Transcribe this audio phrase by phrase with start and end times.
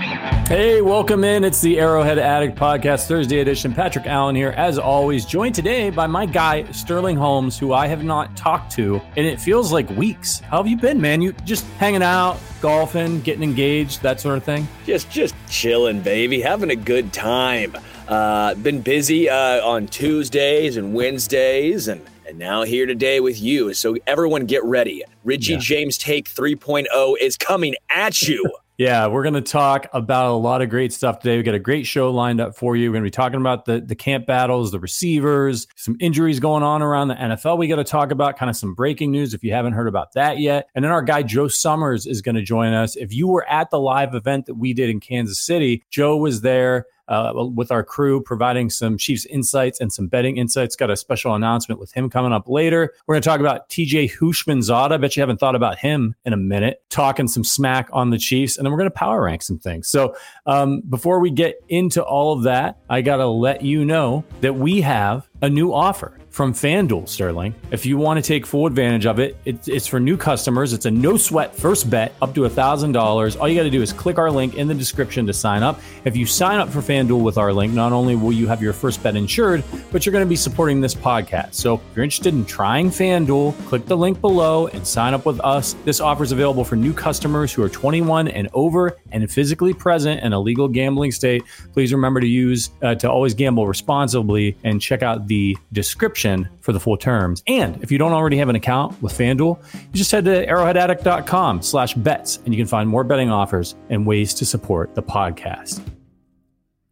[0.00, 1.42] Hey, welcome in.
[1.42, 3.72] It's the Arrowhead Addict Podcast Thursday edition.
[3.72, 8.04] Patrick Allen here, as always, joined today by my guy, Sterling Holmes, who I have
[8.04, 10.40] not talked to, and it feels like weeks.
[10.40, 11.22] How have you been, man?
[11.22, 14.68] You just hanging out, golfing, getting engaged, that sort of thing?
[14.84, 17.74] Just just chilling, baby, having a good time.
[18.06, 23.72] Uh, been busy uh, on Tuesdays and Wednesdays, and and now here today with you.
[23.72, 25.02] So everyone, get ready.
[25.24, 25.58] Richie Yeah.
[25.60, 28.44] James Take 3.0 is coming at you.
[28.78, 31.38] Yeah, we're going to talk about a lot of great stuff today.
[31.38, 32.90] We got a great show lined up for you.
[32.90, 36.62] We're going to be talking about the the camp battles, the receivers, some injuries going
[36.62, 37.56] on around the NFL.
[37.56, 40.12] We got to talk about kind of some breaking news if you haven't heard about
[40.12, 40.68] that yet.
[40.74, 42.96] And then our guy Joe Summers is going to join us.
[42.96, 46.42] If you were at the live event that we did in Kansas City, Joe was
[46.42, 46.84] there.
[47.08, 50.74] Uh, with our crew providing some Chiefs insights and some betting insights.
[50.74, 52.92] Got a special announcement with him coming up later.
[53.06, 54.92] We're going to talk about TJ Houshmandzadeh.
[54.92, 56.82] I bet you haven't thought about him in a minute.
[56.90, 59.88] Talking some smack on the Chiefs, and then we're going to power rank some things.
[59.88, 64.24] So um, before we get into all of that, I got to let you know
[64.40, 67.54] that we have a new offer from FanDuel, Sterling.
[67.70, 70.74] If you want to take full advantage of it, it's, it's for new customers.
[70.74, 73.40] It's a no sweat first bet up to $1,000.
[73.40, 75.80] All you got to do is click our link in the description to sign up.
[76.04, 78.74] If you sign up for FanDuel with our link, not only will you have your
[78.74, 81.54] first bet insured, but you're going to be supporting this podcast.
[81.54, 85.40] So if you're interested in trying FanDuel, click the link below and sign up with
[85.40, 85.74] us.
[85.86, 90.22] This offer is available for new customers who are 21 and over and physically present
[90.22, 91.42] in a legal gambling state.
[91.72, 96.72] Please remember to use uh, to always gamble responsibly and check out the description for
[96.72, 97.42] the full terms.
[97.46, 101.62] And if you don't already have an account with FanDuel, you just head to arrowheadaddict.com
[101.62, 105.82] slash bets and you can find more betting offers and ways to support the podcast.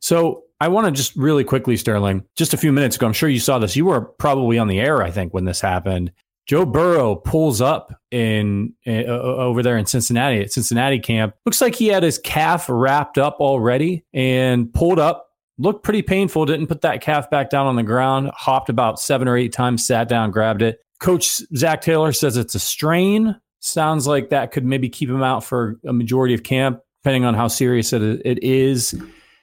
[0.00, 3.28] So I want to just really quickly, Sterling, just a few minutes ago, I'm sure
[3.28, 3.77] you saw this.
[3.77, 6.12] You were probably on the air, I think, when this happened.
[6.47, 11.34] Joe Burrow pulls up in uh, over there in Cincinnati at Cincinnati camp.
[11.47, 15.31] Looks like he had his calf wrapped up already and pulled up.
[15.56, 16.44] Looked pretty painful.
[16.44, 18.31] Didn't put that calf back down on the ground.
[18.34, 19.87] Hopped about seven or eight times.
[19.87, 20.81] Sat down, grabbed it.
[21.00, 23.37] Coach Zac Taylor says it's a strain.
[23.60, 27.34] Sounds like that could maybe keep him out for a majority of camp, depending on
[27.34, 29.00] how serious it, it is.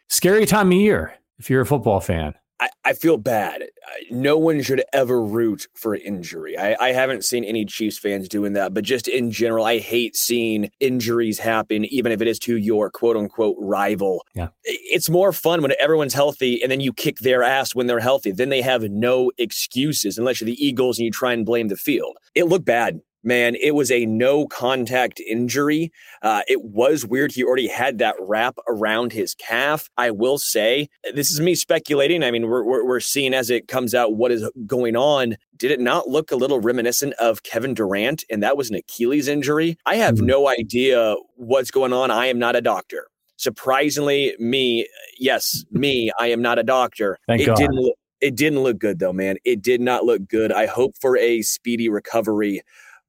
[0.09, 2.35] Scary time of year if you're a football fan.
[2.61, 3.63] I, I feel bad.
[4.11, 6.57] No one should ever root for injury.
[6.57, 10.15] I, I haven't seen any Chiefs fans doing that, but just in general, I hate
[10.15, 14.23] seeing injuries happen, even if it is to your quote unquote rival.
[14.35, 14.49] Yeah.
[14.63, 18.31] It's more fun when everyone's healthy and then you kick their ass when they're healthy.
[18.31, 21.77] Then they have no excuses unless you're the Eagles and you try and blame the
[21.77, 22.17] field.
[22.35, 23.01] It looked bad.
[23.23, 25.91] Man, it was a no contact injury.
[26.23, 27.31] Uh, it was weird.
[27.31, 29.89] He already had that wrap around his calf.
[29.97, 32.23] I will say, this is me speculating.
[32.23, 35.37] I mean, we're, we're, we're seeing as it comes out what is going on.
[35.57, 38.23] Did it not look a little reminiscent of Kevin Durant?
[38.29, 39.77] And that was an Achilles injury.
[39.85, 40.21] I have Mhm.
[40.25, 42.09] no idea what's going on.
[42.09, 43.07] I am not a doctor.
[43.37, 44.87] Surprisingly, me,
[45.19, 47.19] yes, me, I am not a doctor.
[47.27, 47.57] Thank it God.
[47.57, 49.37] didn't it didn't look good though, man.
[49.45, 50.51] It did not look good.
[50.51, 52.61] I hope for a speedy recovery.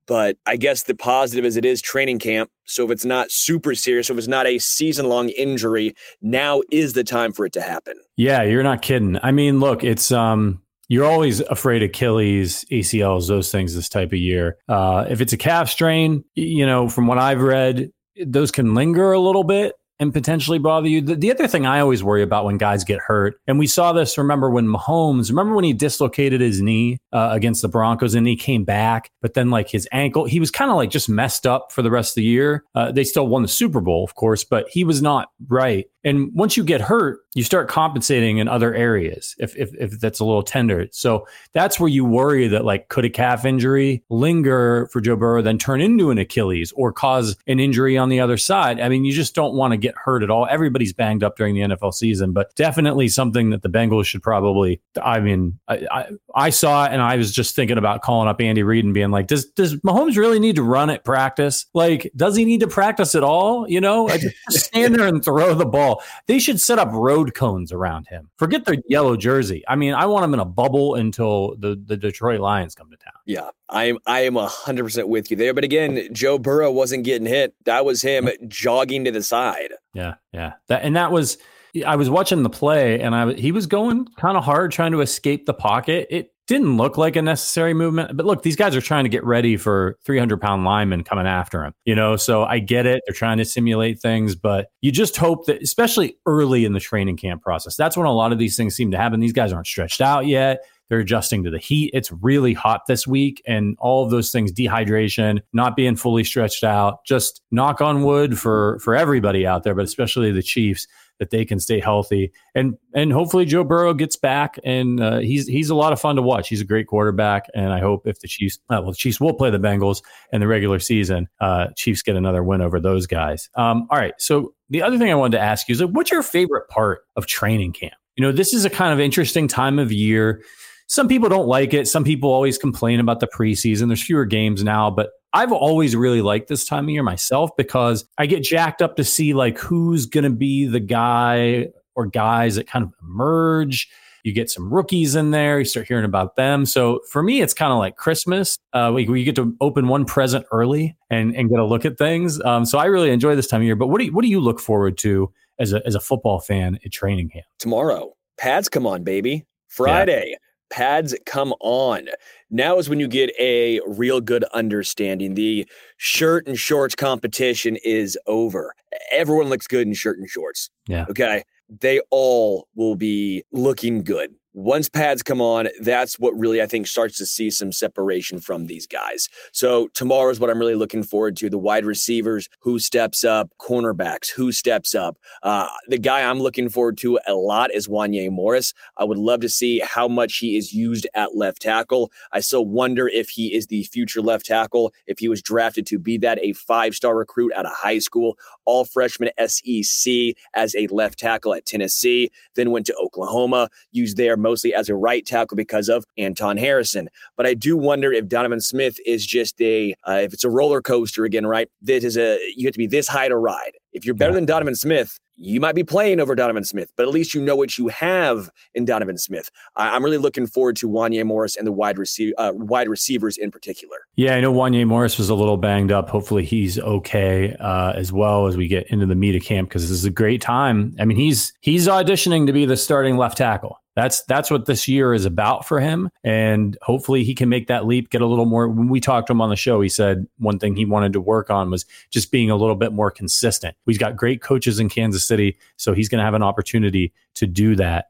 [0.06, 2.50] But I guess the positive is it is training camp.
[2.64, 6.92] So if it's not super serious, if it's not a season long injury, now is
[6.92, 7.94] the time for it to happen.
[8.16, 9.18] Yeah, you're not kidding.
[9.22, 14.18] I mean, look, it's um you're always afraid Achilles, ACLs, those things this type of
[14.18, 14.58] year.
[14.68, 17.90] Uh, if it's a calf strain, you know, from what I've read,
[18.26, 21.00] those can linger a little bit and potentially bother you.
[21.00, 23.92] The, the other thing I always worry about when guys get hurt, and we saw
[23.92, 28.26] this, remember when Mahomes, remember when he dislocated his knee uh, against the Broncos and
[28.26, 31.46] he came back, but then like his ankle, he was kind of like just messed
[31.46, 32.64] up for the rest of the year.
[32.75, 35.87] Uh, they still won the Super Bowl, of course, but he was not right.
[36.04, 40.20] And once you get hurt, you start compensating in other areas if, if, if that's
[40.20, 40.87] a little tender.
[40.93, 45.43] So that's where you worry that like could a calf injury linger for Joe Burrow,
[45.43, 48.81] then turn into an Achilles or cause an injury on the other side.
[48.81, 50.46] I mean, you just don't want to get hurt at all.
[50.50, 54.81] Everybody's banged up during the NFL season, but definitely something that the Bengals should probably.
[55.02, 58.40] I mean, I, I, I saw it and I was just thinking about calling up
[58.40, 61.66] Andy Reid and being like, does does Mahomes really need to run at practice?
[61.75, 63.69] Like, does he need to practice at all?
[63.69, 64.08] You know,
[64.50, 65.91] just stand there and throw the ball.
[66.26, 68.30] They should set up road cones around him.
[68.36, 69.62] Forget the yellow jersey.
[69.68, 72.96] I mean, I want him in a bubble until the, the Detroit Lions come to
[72.96, 73.12] town.
[73.26, 75.54] Yeah, I am I am hundred percent with you there.
[75.54, 77.54] But again, Joe Burrow wasn't getting hit.
[77.64, 79.72] That was him jogging to the side.
[79.94, 80.54] Yeah, yeah.
[80.68, 81.38] That and that was
[81.86, 85.00] I was watching the play and I he was going kind of hard trying to
[85.00, 86.06] escape the pocket.
[86.10, 89.24] It didn't look like a necessary movement, but look, these guys are trying to get
[89.24, 92.16] ready for 300 pound linemen coming after him, you know?
[92.16, 93.02] So I get it.
[93.06, 97.16] They're trying to simulate things, but you just hope that, especially early in the training
[97.16, 99.20] camp process, that's when a lot of these things seem to happen.
[99.20, 100.60] These guys aren't stretched out yet.
[100.88, 101.90] They're adjusting to the heat.
[101.94, 106.64] It's really hot this week, and all of those things dehydration, not being fully stretched
[106.64, 107.02] out.
[107.06, 110.86] Just knock on wood for for everybody out there, but especially the Chiefs
[111.19, 115.47] that they can stay healthy and and hopefully Joe Burrow gets back and uh, he's
[115.47, 116.49] he's a lot of fun to watch.
[116.49, 119.35] He's a great quarterback, and I hope if the Chiefs uh, well the Chiefs will
[119.35, 123.49] play the Bengals in the regular season, uh, Chiefs get another win over those guys.
[123.55, 126.11] Um, all right, so the other thing I wanted to ask you is like, what's
[126.11, 127.94] your favorite part of training camp?
[128.17, 130.43] You know, this is a kind of interesting time of year.
[130.87, 131.88] Some people don't like it.
[131.88, 133.88] Some people always complain about the preseason.
[133.88, 138.05] There's fewer games now, but I've always really liked this time of year myself because
[138.19, 142.56] I get jacked up to see like who's going to be the guy or guys
[142.56, 143.88] that kind of emerge.
[144.25, 145.58] You get some rookies in there.
[145.58, 146.64] You start hearing about them.
[146.64, 148.56] So for me, it's kind of like Christmas.
[148.73, 151.99] Uh, where you get to open one present early and, and get a look at
[151.99, 152.40] things.
[152.44, 153.75] Um, so I really enjoy this time of year.
[153.75, 156.40] But what do you, what do you look forward to as a as a football
[156.40, 157.46] fan at training camp?
[157.58, 159.46] Tomorrow, pads come on, baby.
[159.69, 160.28] Friday.
[160.32, 160.37] Yeah
[160.72, 162.08] pads come on.
[162.50, 165.34] Now is when you get a real good understanding.
[165.34, 168.74] The shirt and shorts competition is over.
[169.12, 170.70] Everyone looks good in shirt and shorts.
[170.88, 171.06] Yeah.
[171.08, 171.44] Okay.
[171.80, 176.87] They all will be looking good once pads come on, that's what really I think
[176.87, 179.28] starts to see some separation from these guys.
[179.52, 183.50] So tomorrow is what I'm really looking forward to: the wide receivers, who steps up,
[183.58, 185.16] cornerbacks, who steps up.
[185.43, 188.75] Uh, the guy I'm looking forward to a lot is Wanya Morris.
[188.96, 192.10] I would love to see how much he is used at left tackle.
[192.32, 195.99] I still wonder if he is the future left tackle, if he was drafted to
[195.99, 201.19] be that, a five-star recruit out of high school, all freshman SEC as a left
[201.19, 205.88] tackle at Tennessee, then went to Oklahoma, used there mostly as a right tackle because
[205.88, 207.08] of Anton Harrison.
[207.36, 210.82] But I do wonder if Donovan Smith is just a, uh, if it's a roller
[210.82, 211.68] coaster again, right?
[211.80, 213.72] This is a, you have to be this high to ride.
[213.92, 217.08] If you're better than Donovan Smith, you might be playing over Donovan Smith, but at
[217.08, 219.50] least you know what you have in Donovan Smith.
[219.76, 223.50] I'm really looking forward to Wanya Morris and the wide, receiver, uh, wide receivers in
[223.50, 223.98] particular.
[224.14, 226.08] Yeah, I know Wanya Morris was a little banged up.
[226.08, 229.82] Hopefully, he's okay uh, as well as we get into the meat of camp because
[229.82, 230.94] this is a great time.
[230.98, 233.81] I mean, he's he's auditioning to be the starting left tackle.
[233.94, 237.84] That's that's what this year is about for him, and hopefully he can make that
[237.84, 238.66] leap, get a little more.
[238.68, 241.20] When we talked to him on the show, he said one thing he wanted to
[241.20, 243.76] work on was just being a little bit more consistent.
[243.84, 247.46] He's got great coaches in Kansas City, so he's going to have an opportunity to
[247.46, 248.06] do that.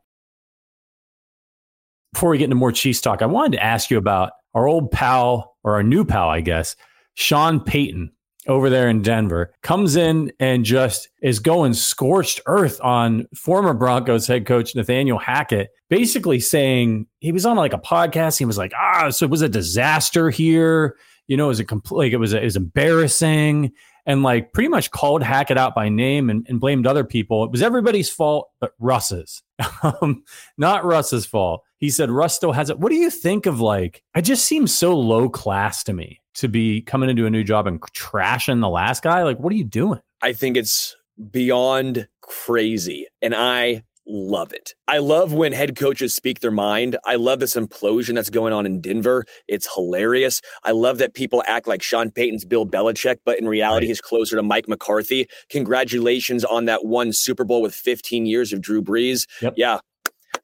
[2.13, 4.93] Before we get into more Chiefs talk, I wanted to ask you about our old
[4.93, 6.77] pal or our new pal, I guess,
[7.15, 8.13] Sean Payton
[8.47, 14.27] over there in Denver comes in and just is going scorched earth on former Broncos
[14.27, 18.39] head coach Nathaniel Hackett, basically saying he was on like a podcast.
[18.39, 20.97] He was like, ah, so it was a disaster here.
[21.29, 23.73] You know, it was a complete, like it was, a, it was embarrassing
[24.07, 27.45] and like pretty much called Hackett out by name and, and blamed other people.
[27.45, 29.43] It was everybody's fault, but Russ's,
[29.83, 30.25] um,
[30.59, 31.63] not Russ's fault.
[31.79, 32.79] He said Russ still has it.
[32.79, 34.03] What do you think of like?
[34.17, 37.67] It just seems so low class to me to be coming into a new job
[37.67, 39.23] and trashing the last guy.
[39.23, 40.01] Like, what are you doing?
[40.23, 40.97] I think it's
[41.31, 44.75] beyond crazy, and I love it.
[44.89, 46.97] I love when head coaches speak their mind.
[47.05, 49.25] I love this implosion that's going on in Denver.
[49.49, 50.41] It's hilarious.
[50.65, 53.89] I love that people act like Sean Payton's Bill Belichick, but in reality, right.
[53.89, 55.29] he's closer to Mike McCarthy.
[55.51, 59.27] Congratulations on that one Super Bowl with 15 years of Drew Brees.
[59.41, 59.55] Yep.
[59.57, 59.79] Yeah,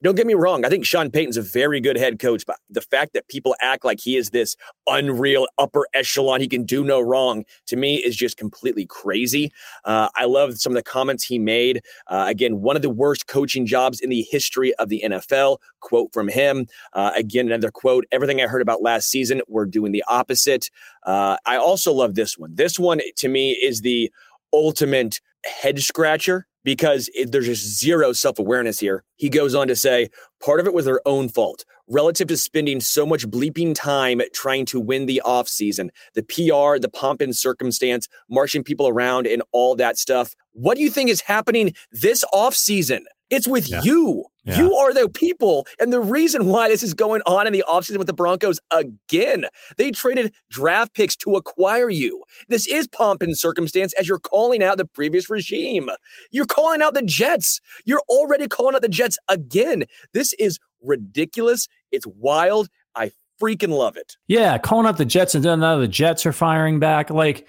[0.03, 0.65] don't get me wrong.
[0.65, 3.85] I think Sean Payton's a very good head coach, but the fact that people act
[3.85, 8.15] like he is this unreal upper echelon, he can do no wrong, to me is
[8.15, 9.51] just completely crazy.
[9.85, 11.83] Uh, I love some of the comments he made.
[12.07, 15.59] Uh, again, one of the worst coaching jobs in the history of the NFL.
[15.81, 16.67] Quote from him.
[16.93, 20.71] Uh, again, another quote Everything I heard about last season, we're doing the opposite.
[21.05, 22.55] Uh, I also love this one.
[22.55, 24.11] This one, to me, is the
[24.53, 29.05] ultimate head scratcher because it, there's just zero self awareness here.
[29.17, 30.11] He goes on to say,
[30.45, 34.67] part of it was their own fault relative to spending so much bleeping time trying
[34.67, 39.75] to win the offseason, the PR, the pomp and circumstance, marching people around, and all
[39.77, 40.35] that stuff.
[40.53, 43.01] What do you think is happening this offseason?
[43.31, 43.83] It's with yeah.
[43.83, 44.25] you.
[44.49, 44.59] Yeah.
[44.59, 45.67] You are the people.
[45.79, 49.45] And the reason why this is going on in the offseason with the Broncos again,
[49.77, 52.23] they traded draft picks to acquire you.
[52.49, 55.91] This is pomp and circumstance as you're calling out the previous regime.
[56.31, 57.61] You're calling out the Jets.
[57.85, 59.85] You're already calling out the Jets again.
[60.15, 61.69] This is ridiculous.
[61.93, 62.69] It's wild.
[62.95, 64.17] I freaking love it.
[64.27, 67.11] Yeah, calling out the Jets and then now the Jets are firing back.
[67.11, 67.47] Like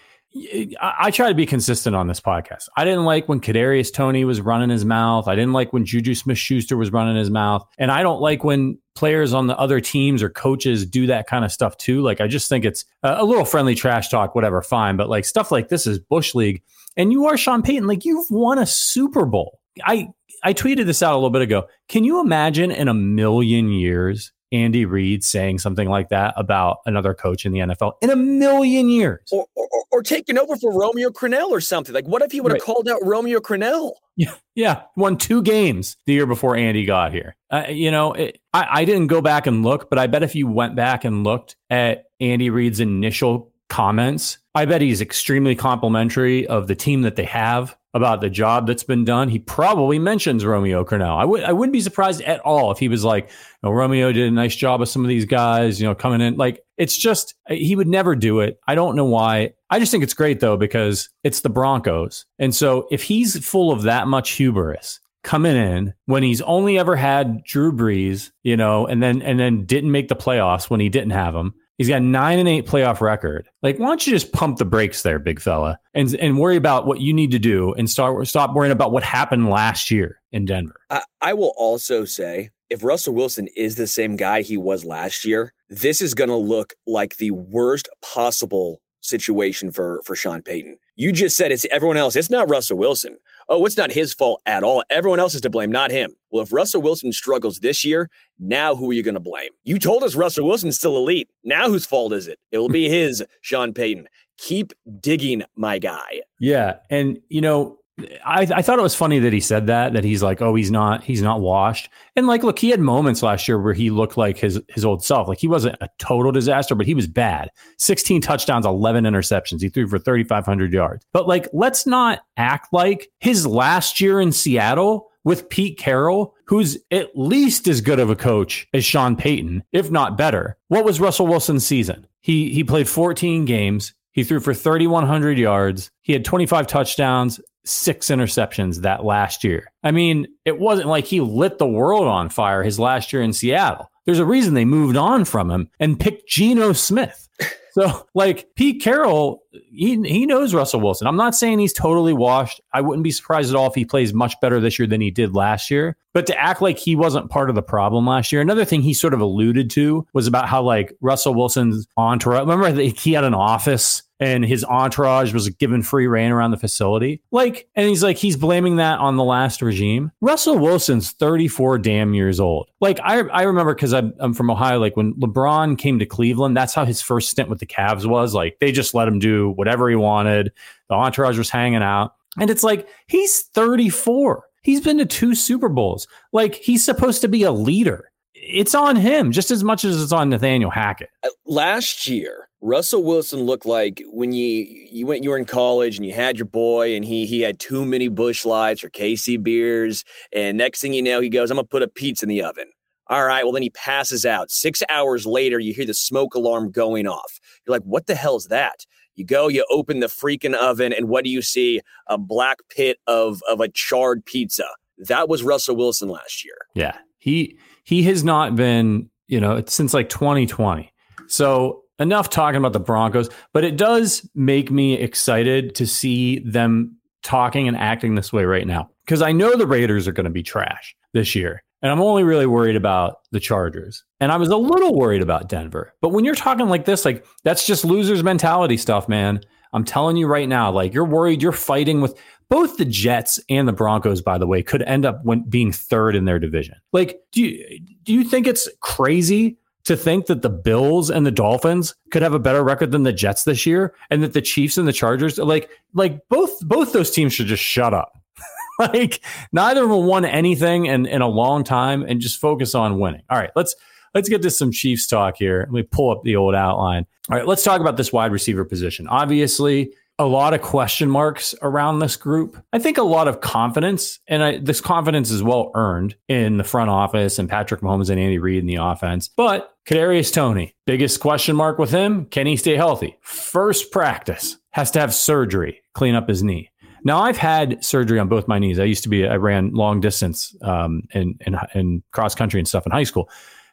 [0.80, 2.70] I, try to be consistent on this podcast.
[2.78, 5.28] I didn't like when Kadarius Toney was running his mouth.
[5.28, 8.44] I didn't like when Juju Smith Schuster was running his mouth, and I don't like
[8.44, 12.02] when players on the other teams or coaches do that kind of stuff too.
[12.02, 14.98] Like I just think it's a, little friendly trash talk, whatever, fine.
[14.98, 16.62] But like stuff like this is bush league,
[16.96, 17.88] and you are Sean Payton.
[17.88, 19.60] Like you've won a Super Bowl.
[19.84, 20.10] I
[20.44, 21.68] I tweeted this out a little bit ago.
[21.88, 27.14] Can you imagine in a million years Andy Reid saying something like that about another
[27.14, 29.22] coach in the NFL in a million years.
[29.32, 31.94] Or, or, or taking over for Romeo Crennel or something.
[31.94, 32.62] Like, what if he would have right.
[32.62, 33.94] called out Romeo Crennel?
[34.16, 37.36] Yeah, yeah, won two games the year before Andy got here.
[37.50, 40.36] Uh, you know, it, I, I didn't go back and look, but I bet if
[40.36, 46.46] you went back and looked at Andy Reid's initial comments, I bet he's extremely complimentary
[46.48, 50.46] of the team that they have about the job that's been done, he probably mentions
[50.46, 51.18] Romeo Crennel.
[51.18, 53.30] I would I wouldn't be surprised at all if he was like,
[53.64, 56.36] Romeo did a nice job of some of these guys, you know, coming in.
[56.36, 58.60] Like it's just he would never do it.
[58.68, 59.54] I don't know why.
[59.70, 63.72] I just think it's great though because it's the Broncos, and so if he's full
[63.72, 68.88] of that much hubris coming in when he's only ever had Drew Brees, you know,
[68.88, 71.54] and then and then didn't make the playoffs when he didn't have him.
[71.80, 73.50] He's got nine and eight playoff record.
[73.64, 76.86] Like, why don't you just pump the brakes there, big fella, and and worry about
[76.86, 80.46] what you need to do and start stop worrying about what happened last year in
[80.46, 80.80] Denver.
[80.92, 85.26] I, I will also say, if Russell Wilson is the same guy he was last
[85.26, 90.78] year, this is going to look like the worst possible situation for for Sean Payton.
[90.96, 92.16] You just said it's everyone else.
[92.16, 93.18] It's not Russell Wilson
[93.50, 94.84] oh, it's not his fault at all.
[94.90, 96.16] Everyone else is to blame, not him.
[96.32, 98.10] Well, if Russell Wilson struggles this year,
[98.40, 99.50] now who are you going to blame?
[99.64, 101.30] You told us Russell Wilson's still elite.
[101.44, 102.40] Now whose fault is it?
[102.52, 104.08] It will be his, Sean Payton.
[104.38, 106.22] Keep digging, my guy.
[106.40, 106.78] Yeah.
[106.90, 107.80] And, you know,
[108.26, 110.72] I, I thought it was funny that he said that that he's like oh he's
[110.72, 114.18] not he's not washed and like look he had moments last year where he looked
[114.18, 117.50] like his his old self like he wasn't a total disaster but he was bad
[117.78, 123.10] 16 touchdowns 11 interceptions he threw for 3500 yards but like let's not act like
[123.20, 128.16] his last year in Seattle with Pete Carroll who's at least as good of a
[128.16, 132.90] coach as Sean Payton if not better what was Russell Wilson's season he he played
[132.90, 135.92] 14 games he threw for 3,100 yards.
[136.02, 139.72] He had 25 touchdowns, six interceptions that last year.
[139.84, 143.34] I mean, it wasn't like he lit the world on fire his last year in
[143.34, 143.90] Seattle.
[144.06, 147.30] There's a reason they moved on from him and picked Geno Smith.
[147.72, 151.08] So, like Pete Carroll, he he knows Russell Wilson.
[151.08, 152.62] I'm not saying he's totally washed.
[152.74, 155.12] I wouldn't be surprised at all if he plays much better this year than he
[155.12, 155.98] did last year.
[156.14, 158.94] But to act like he wasn't part of the problem last year, another thing he
[158.94, 162.42] sort of alluded to was about how like Russell Wilson's entourage.
[162.42, 167.22] Remember, he had an office and his entourage was given free reign around the facility.
[167.32, 170.12] Like, and he's like, he's blaming that on the last regime.
[170.22, 172.70] Russell Wilson's 34 damn years old.
[172.82, 176.58] Like, I, I remember because I'm, I'm from Ohio, like when LeBron came to Cleveland,
[176.58, 178.34] that's how his first stint with the Cavs was.
[178.34, 180.52] Like, they just let him do whatever he wanted.
[180.90, 182.16] The entourage was hanging out.
[182.40, 184.44] And it's like, he's 34.
[184.62, 186.08] He's been to two Super Bowls.
[186.34, 188.12] Like, he's supposed to be a leader.
[188.34, 191.10] It's on him just as much as it's on Nathaniel Hackett.
[191.24, 195.96] Uh, last year, Russell Wilson looked like when you you went you were in college
[195.96, 199.42] and you had your boy and he he had too many Busch Lights or KC
[199.42, 202.44] beers and next thing you know he goes I'm gonna put a pizza in the
[202.44, 202.66] oven.
[203.08, 204.52] All right, well then he passes out.
[204.52, 207.40] Six hours later, you hear the smoke alarm going off.
[207.66, 208.86] You're like, what the hell is that?
[209.16, 211.82] You go, you open the freaking oven, and what do you see?
[212.08, 214.66] A black pit of of a charred pizza.
[214.98, 216.58] That was Russell Wilson last year.
[216.76, 220.94] Yeah, he he has not been you know since like 2020.
[221.28, 226.96] So enough talking about the Broncos, but it does make me excited to see them
[227.22, 230.30] talking and acting this way right now because I know the Raiders are going to
[230.30, 231.64] be trash this year.
[231.82, 234.04] And I'm only really worried about the Chargers.
[234.20, 235.94] And I was a little worried about Denver.
[236.02, 239.42] But when you're talking like this, like that's just losers mentality stuff, man.
[239.72, 243.68] I'm telling you right now, like you're worried, you're fighting with both the Jets and
[243.68, 246.76] the Broncos, by the way, could end up when, being third in their division.
[246.92, 249.58] Like, do you do you think it's crazy
[249.90, 253.12] to think that the Bills and the Dolphins could have a better record than the
[253.12, 257.10] Jets this year and that the Chiefs and the Chargers like like both both those
[257.10, 258.16] teams should just shut up.
[258.80, 263.00] like neither of them won anything in, in a long time and just focus on
[263.00, 263.24] winning.
[263.32, 263.76] All right, let's
[264.14, 265.62] let's get to some Chiefs talk here.
[265.62, 267.08] Let me pull up the old outline.
[267.32, 269.08] All right, let's talk about this wide receiver position.
[269.08, 272.62] Obviously, a lot of question marks around this group.
[272.74, 276.64] I think a lot of confidence, and I, this confidence is well earned in the
[276.66, 279.30] front office and Patrick Mahomes and Andy Reid in the offense.
[279.30, 283.18] But Kadarius Toney, biggest question mark with him: can he stay healthy?
[283.22, 286.70] First practice has to have surgery, clean up his knee.
[287.06, 288.78] Now I've had surgery on both my knees.
[288.78, 292.92] I used to be I ran long distance um, and cross country and stuff in
[292.92, 293.30] high school.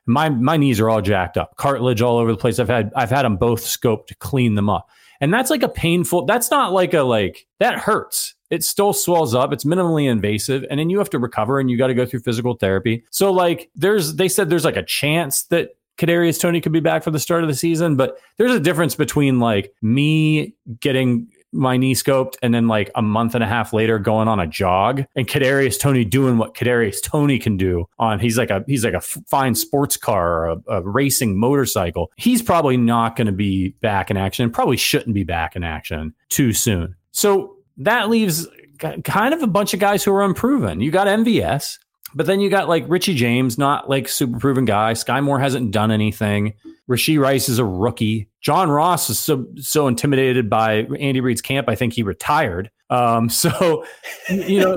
[0.07, 2.61] My my knees are all jacked up, cartilage all over the place.
[2.61, 4.89] I've had I've had them both scoped to clean them up,
[5.21, 6.27] and that's like a painful.
[6.27, 8.35] That's not like a like that hurts.
[8.51, 9.53] It still swells up.
[9.53, 12.21] It's minimally invasive, and then you have to recover, and you got to go through
[12.21, 13.05] physical therapy.
[13.11, 17.03] So like there's they said there's like a chance that Kadarius Toney could be back
[17.03, 21.77] for the start of the season, but there's a difference between like me getting my
[21.77, 25.05] knee scoped and then like a month and a half later going on a jog
[25.15, 28.95] and Kadarius Toney doing what Kadarius Toney can do on he's like a he's like
[28.95, 32.11] a fine sports car or a, a racing motorcycle.
[32.17, 36.15] He's probably not going to be back in action probably shouldn't be back in action
[36.29, 36.95] too soon.
[37.13, 38.47] So that leaves
[38.79, 40.81] kind of a bunch of guys who are unproven.
[40.81, 41.79] You got MVS,
[42.15, 44.93] but then you got like Richie James, not like super proven guy.
[44.93, 46.55] Skyy Moore hasn't done anything.
[46.89, 48.29] Rashee Rice is a rookie.
[48.41, 51.69] John Ross is so so intimidated by Andy Reid's camp.
[51.69, 52.71] I think he retired.
[52.91, 53.85] Um, so
[54.29, 54.77] you know,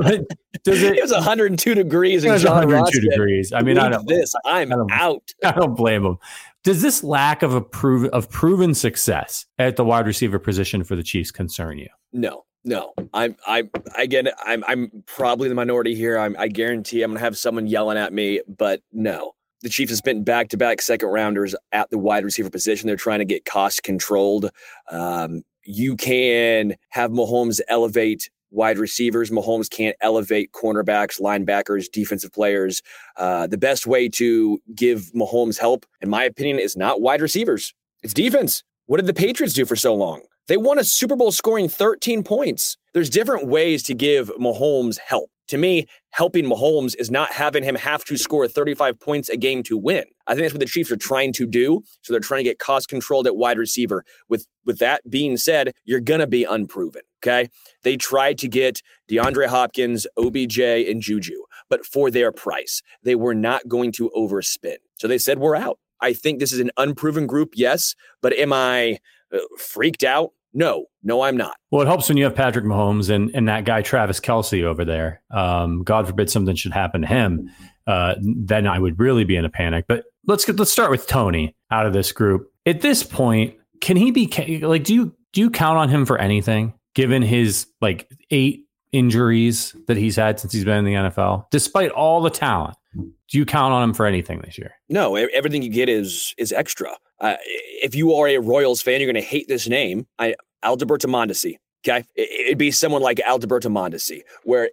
[0.64, 0.98] does it?
[0.98, 2.24] It was 102 degrees.
[2.24, 3.54] It was 102 degrees.
[3.54, 4.34] I mean, I don't this.
[4.46, 5.34] I'm I don't, out.
[5.44, 6.18] I don't blame him.
[6.64, 10.96] Does this lack of a prove of proven success at the wide receiver position for
[10.96, 11.88] the Chiefs concern you?
[12.12, 16.18] No, no, I'm, I'm again, I'm, I'm probably the minority here.
[16.18, 19.98] I'm, I guarantee I'm to have someone yelling at me, but no, the Chiefs have
[19.98, 22.88] spent back to back second rounders at the wide receiver position.
[22.88, 24.50] They're trying to get cost controlled.
[24.90, 29.30] Um, you can have Mahomes elevate wide receivers.
[29.30, 32.82] Mahomes can't elevate cornerbacks, linebackers, defensive players.
[33.18, 37.74] Uh, the best way to give Mahomes help, in my opinion, is not wide receivers,
[38.02, 38.64] it's defense.
[38.86, 40.22] What did the Patriots do for so long?
[40.50, 42.76] They won a Super Bowl scoring 13 points.
[42.96, 45.30] There's different ways to give Mahomes help.
[45.50, 49.62] To me, helping Mahomes is not having him have to score 35 points a game
[49.64, 50.06] to win.
[50.26, 51.84] I think that's what the Chiefs are trying to do.
[52.02, 54.04] So they're trying to get cost controlled at wide receiver.
[54.28, 57.04] With with that being said, you're gonna be unproven.
[57.24, 57.50] Okay.
[57.84, 62.82] They tried to get DeAndre Hopkins, OBJ, and Juju, but for their price.
[63.04, 64.78] They were not going to overspend.
[64.96, 65.78] So they said, we're out.
[66.02, 68.98] I think this is an unproven group, yes, but am I
[69.34, 70.32] uh, freaked out?
[70.54, 71.56] No, no, I'm not.
[71.72, 74.84] Well, it helps when you have Patrick Mahomes and, and that guy Travis Kelce, over
[74.84, 75.22] there.
[75.32, 77.50] Um, God forbid something should happen to him.
[77.86, 79.86] Uh, then I would really be in a panic.
[79.88, 82.52] But let's get, let's start with Toney out of this group.
[82.66, 84.28] At this point, can he be
[84.62, 84.84] like?
[84.84, 86.74] Do you do you count on him for anything?
[86.96, 91.92] Given his like eight injuries that he's had since he's been in the NFL, despite
[91.92, 94.74] all the talent, do you count on him for anything this year?
[94.90, 96.96] No, everything you get is is extra.
[97.20, 100.08] Uh, if you are a Royals fan, you're going to hate this name.
[100.18, 101.56] I Alberto Mondesi.
[101.86, 104.70] Okay, it'd be someone like Alberto Mondesi, where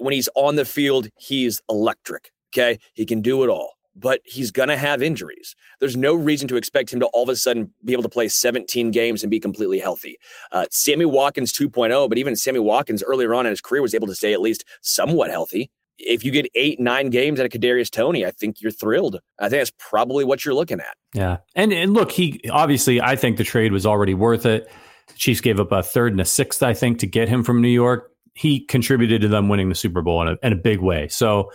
[0.00, 2.32] when he's on the field, he's electric.
[2.52, 5.54] Okay, he can do it all, but he's gonna have injuries.
[5.78, 8.26] There's no reason to expect him to all of a sudden be able to play
[8.26, 10.18] 17 games and be completely healthy.
[10.50, 14.08] Uh, Sammy Watkins 2.0, but even Sammy Watkins earlier on in his career was able
[14.08, 15.70] to stay at least somewhat healthy
[16.02, 19.20] if you get eight, nine games out of Kadarius Toney, I think you're thrilled.
[19.38, 20.96] I think that's probably what you're looking at.
[21.14, 24.70] Yeah, and and look, he obviously, I think the trade was already worth it.
[25.08, 27.60] The Chiefs gave up a third and a sixth, I think, to get him from
[27.60, 28.10] New York.
[28.34, 31.08] He contributed to them winning the Super Bowl in a, in a big way.
[31.08, 31.52] So,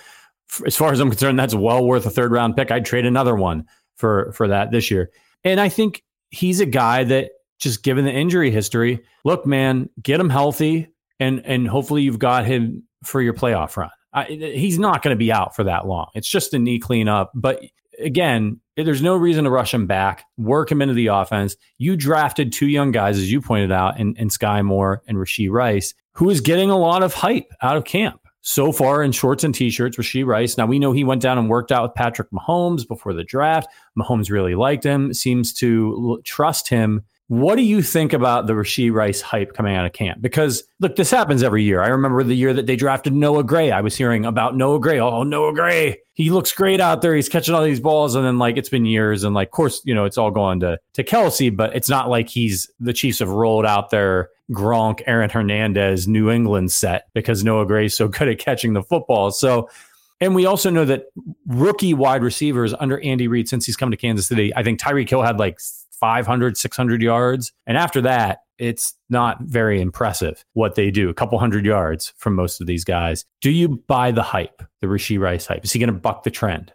[0.66, 2.72] as far as I'm concerned, that's well worth a third round pick.
[2.72, 3.66] I'd trade another one
[3.98, 5.12] for for that this year.
[5.44, 10.20] And I think he's a guy that just given the injury history, look, man, get
[10.20, 13.90] him healthy, and and hopefully you've got him for your playoff run.
[14.18, 16.08] I, he's not going to be out for that long.
[16.14, 17.32] It's just a knee cleanup.
[17.36, 17.64] But
[18.00, 21.56] again, there's no reason to rush him back, work him into the offense.
[21.78, 25.50] You drafted two young guys, as you pointed out, in, in Skyy Moore and Rashee
[25.50, 28.22] Rice, who is getting a lot of hype out of camp.
[28.42, 30.58] So far in shorts and t-shirts, Rashee Rice.
[30.58, 33.68] Now we know he went down and worked out with Patrick Mahomes before the draft.
[34.00, 38.92] Mahomes really liked him, seems to trust him what do you think about the Rashee
[38.92, 40.22] Rice hype coming out of camp?
[40.22, 41.82] Because look, this happens every year.
[41.82, 43.70] I remember the year that they drafted Noah Gray.
[43.70, 45.00] I was hearing about Noah Gray.
[45.00, 46.00] Oh, Noah Gray.
[46.14, 47.14] He looks great out there.
[47.14, 48.16] He's catching all these balls.
[48.16, 49.26] And then like it's been years.
[49.26, 52.10] And like, of course, you know, it's all going to, to Kelce, but it's not
[52.10, 57.44] like he's the Chiefs have rolled out their Gronk, Aaron Hernandez, New England set because
[57.44, 59.32] Noah Gray is so good at catching the football.
[59.32, 59.70] So
[60.20, 61.08] and we also know that
[61.46, 65.10] rookie wide receivers under Andy Reid, since he's come to Kansas City, I think Tyreek
[65.10, 65.60] Hill had like
[66.00, 67.52] 500, 600 yards.
[67.66, 71.10] And after that, it's not very impressive what they do.
[71.10, 73.26] A couple hundred yards from most of these guys.
[73.42, 75.64] Do you buy the hype, the Rashee Rice hype?
[75.64, 76.74] Is he going to buck the trend?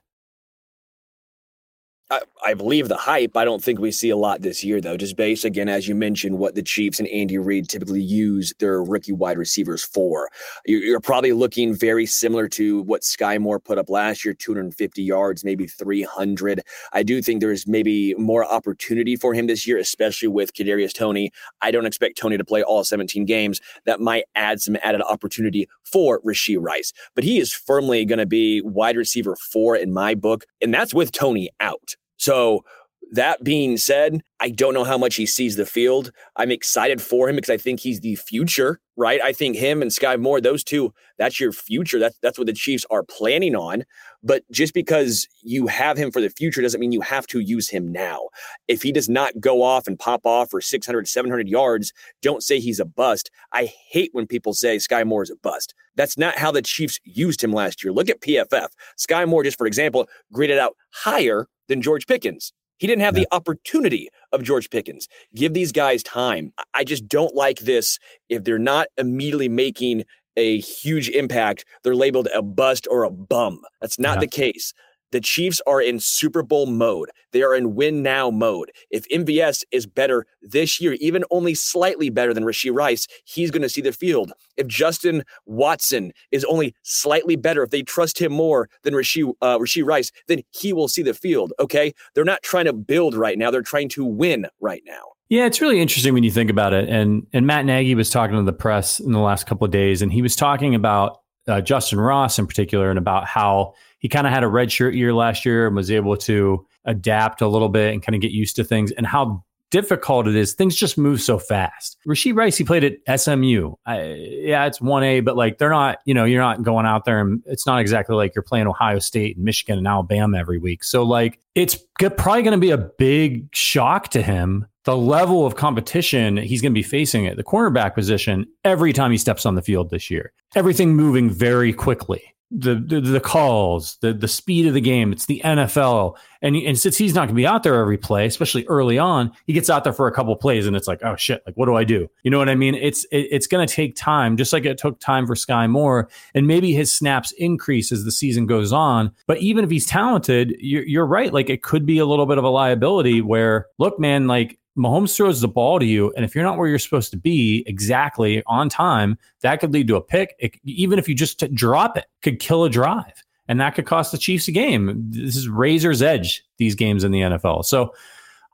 [2.44, 3.37] I, believe the hype.
[3.37, 5.94] I don't think we see a lot this year, though, just based, again, as you
[5.94, 10.29] mentioned, what the Chiefs and Andy Reid typically use their rookie wide receivers for.
[10.66, 15.03] You're, you're probably looking very similar to what Skyy Moore put up last year 250
[15.03, 16.61] yards, maybe 300.
[16.92, 21.31] I do think there's maybe more opportunity for him this year, especially with Kadarius Toney.
[21.62, 23.61] I don't expect Toney to play all 17 games.
[23.87, 28.27] That might add some added opportunity for Rashee Rice, but he is firmly going to
[28.27, 31.96] be wide receiver four in my book, and that's with Toney out.
[32.23, 32.65] So
[33.12, 36.11] that being said, I don't know how much he sees the field.
[36.37, 39.20] I'm excited for him because I think he's the future, right?
[39.20, 41.98] I think him and Skyy Moore, those two, that's your future.
[41.98, 43.85] That's that's what the Chiefs are planning on.
[44.22, 47.68] But just because you have him for the future doesn't mean you have to use
[47.68, 48.29] him now.
[48.66, 52.61] If he does not go off and pop off for 600, 700 yards, don't say
[52.61, 53.31] he's a bust.
[53.53, 55.75] I hate when people say Skyy Moore is a bust.
[55.96, 57.92] That's not how the Chiefs used him last year.
[57.92, 58.68] Look at PFF.
[58.98, 62.55] Skyy Moore, just for example, graded out higher than George Pickens.
[62.83, 65.07] He didn't have the opportunity of George Pickens.
[65.37, 66.53] Give these guys time.
[66.75, 68.01] I just don't like this.
[68.29, 70.03] If they're not immediately making
[70.37, 73.61] a huge impact, they're labeled a bust or a bum.
[73.81, 74.21] That's not yeah.
[74.23, 74.75] the case.
[75.12, 77.11] The Chiefs are in Super Bowl mode.
[77.33, 78.72] They are in win now mode.
[78.90, 83.62] If MVS is better this year, even only slightly better than Rashee Rice, he's going
[83.62, 84.33] to see the field.
[84.57, 89.59] If Justin Watson is only slightly better, if they trust him more than Rashee, uh,
[89.59, 91.53] Rashee Rice, then he will see the field.
[91.61, 91.92] Okay.
[92.14, 93.51] They're not trying to build right now.
[93.51, 95.12] They're trying to win right now.
[95.29, 96.90] Yeah, it's really interesting when you think about it.
[96.90, 100.03] And and Matt Nagy was talking to the press in the last couple of days,
[100.03, 103.72] and he was talking about uh, Justyn Ross in particular, and about how
[104.03, 107.41] he kind of had a red shirt year last year and was able to adapt
[107.41, 110.53] a little bit and kind of get used to things, and how difficult it is.
[110.53, 111.97] Things just move so fast.
[112.07, 113.75] Rashee Rice, he played at SMU.
[113.87, 117.21] I, yeah, it's 1A, but like they're not, you know, you're not going out there
[117.21, 120.85] and it's not exactly like you're playing Ohio State and Michigan and Alabama every week.
[120.85, 125.55] So, like, it's probably going to be a big shock to him the level of
[125.55, 129.55] competition he's going to be facing at the cornerback position every time he steps on
[129.55, 130.33] the field this year.
[130.55, 132.23] Everything moving very quickly.
[132.55, 135.11] The, the, the calls, the the speed of the game.
[135.11, 138.27] It's the NFL, and and since he's not going to be out there every play,
[138.27, 141.17] especially early on, he gets out there for a couple plays, and it's like, oh
[141.17, 142.09] shit, like what do I do?
[142.25, 142.75] You know what I mean?
[142.75, 146.11] It's it, it's going to take time, just like it took time for Skyy Moore,
[146.35, 149.12] and maybe his snaps increase as the season goes on.
[149.27, 151.33] But even if he's talented, you're, you're right.
[151.33, 153.23] Like it could be a little bit of a liability.
[153.23, 156.69] Where look, man, like Mahomes throws the ball to you, and if you're not where
[156.69, 160.35] you're supposed to be exactly on time, that could lead to a pick.
[160.39, 163.87] It, even if you just t- drop it, could kill a drive, and that could
[163.87, 165.11] cost the Chiefs a game.
[165.11, 167.65] This is razor's edge these games in the NFL.
[167.65, 167.95] So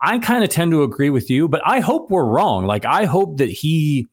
[0.01, 2.67] I kind of tend to agree with you, but I hope we're wrong.
[2.67, 4.07] Like I hope that he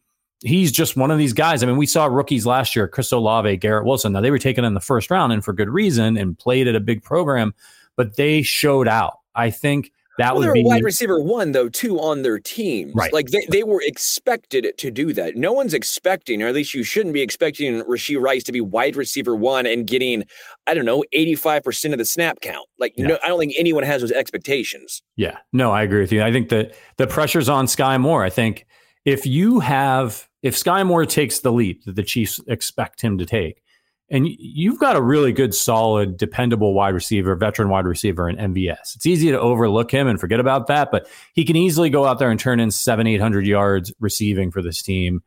[0.43, 1.63] he's just one of these guys.
[1.63, 4.13] I mean, we saw rookies last year, Chris Olave, Garrett Wilson.
[4.13, 6.75] Now they were taken in the first round and for good reason and played at
[6.75, 7.53] a big program,
[7.95, 9.19] but they showed out.
[9.33, 12.91] I think that well, would be wide receiver one though two on their team.
[12.95, 13.11] Right.
[13.11, 15.35] Like they, they were expected to do that.
[15.35, 18.95] No one's expecting, or at least you shouldn't be expecting Rashee Rice to be wide
[18.95, 20.23] receiver one and getting,
[20.67, 22.67] I don't know, 85% of the snap count.
[22.79, 23.07] Like yeah.
[23.07, 25.01] no, I don't think anyone has those expectations.
[25.15, 25.37] Yeah.
[25.51, 26.23] No, I agree with you.
[26.23, 28.23] I think that the pressure's on Skyy Moore.
[28.23, 28.65] I think
[29.03, 33.25] if you have if Skyy Moore takes the leap that the Chiefs expect him to
[33.25, 33.61] take,
[34.09, 38.95] and you've got a really good, solid, dependable wide receiver, veteran wide receiver in MVS.
[38.95, 42.19] It's easy to overlook him and forget about that, but he can easily go out
[42.19, 45.23] there and turn in seven, 800 yards receiving for this team.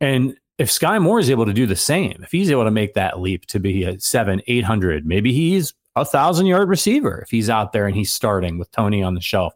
[0.00, 2.94] And if Skyy Moore is able to do the same, if he's able to make
[2.94, 7.48] that leap to be a seven, 800, maybe he's a thousand yard receiver if he's
[7.48, 9.54] out there and he's starting with Toney on the shelf.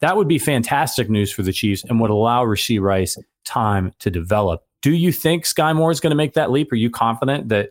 [0.00, 4.10] That would be fantastic news for the Chiefs and would allow Rashee Rice time to
[4.10, 4.64] develop.
[4.82, 6.72] Do you think Skyy Moore is going to make that leap?
[6.72, 7.70] Are you confident that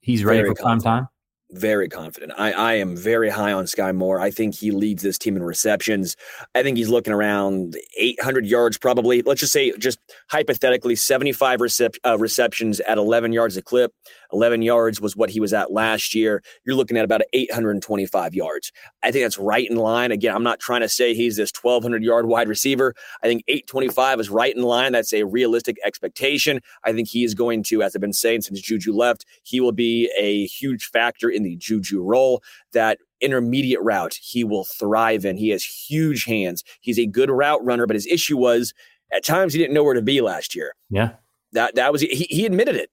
[0.00, 1.08] he's ready Very for prime time?
[1.52, 2.32] Very confident.
[2.38, 4.18] I, I am very high on Skyy Moore.
[4.18, 6.16] I think he leads this team in receptions.
[6.54, 9.20] I think he's looking around 800 yards, probably.
[9.20, 9.98] Let's just say, just
[10.30, 13.92] hypothetically, 75 recep- uh, receptions at 11 yards a clip.
[14.32, 16.42] 11 yards was what he was at last year.
[16.64, 18.72] You're looking at about 825 yards.
[19.02, 20.10] I think that's right in line.
[20.10, 22.94] Again, I'm not trying to say he's this 1,200 yard wide receiver.
[23.22, 24.92] I think 825 is right in line.
[24.92, 26.60] That's a realistic expectation.
[26.84, 29.72] I think he is going to, as I've been saying since Juju left, he will
[29.72, 32.42] be a huge factor in the Juju role.
[32.72, 35.36] That intermediate route he will thrive in.
[35.36, 36.64] He has huge hands.
[36.80, 38.74] He's a good route runner, but his issue was
[39.12, 40.74] at times he didn't know where to be last year.
[40.90, 41.12] Yeah.
[41.52, 42.90] That that was he, he admitted it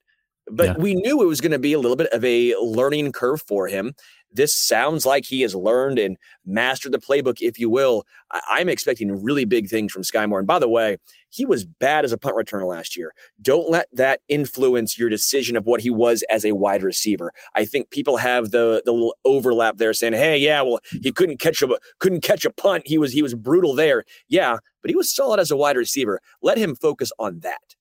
[0.51, 0.75] But Yeah.
[0.77, 3.67] we knew it was going to be a little bit of a learning curve for
[3.67, 3.93] him.
[4.31, 8.05] This sounds like he has learned and mastered the playbook, if you will.
[8.29, 10.37] I- I'm expecting really big things from Skyy Moore.
[10.37, 10.97] And by the way,
[11.29, 13.13] he was bad as a punt returner last year.
[13.41, 17.31] Don't let that influence your decision of what he was as a wide receiver.
[17.55, 21.03] I think people have the the little overlap there, saying, "Hey, yeah, well, mm.
[21.03, 22.83] he couldn't catch a couldn't catch a punt.
[22.85, 24.03] He was he was brutal there.
[24.27, 26.21] Yeah, but he was solid as a wide receiver.
[26.43, 27.75] Let him focus on that."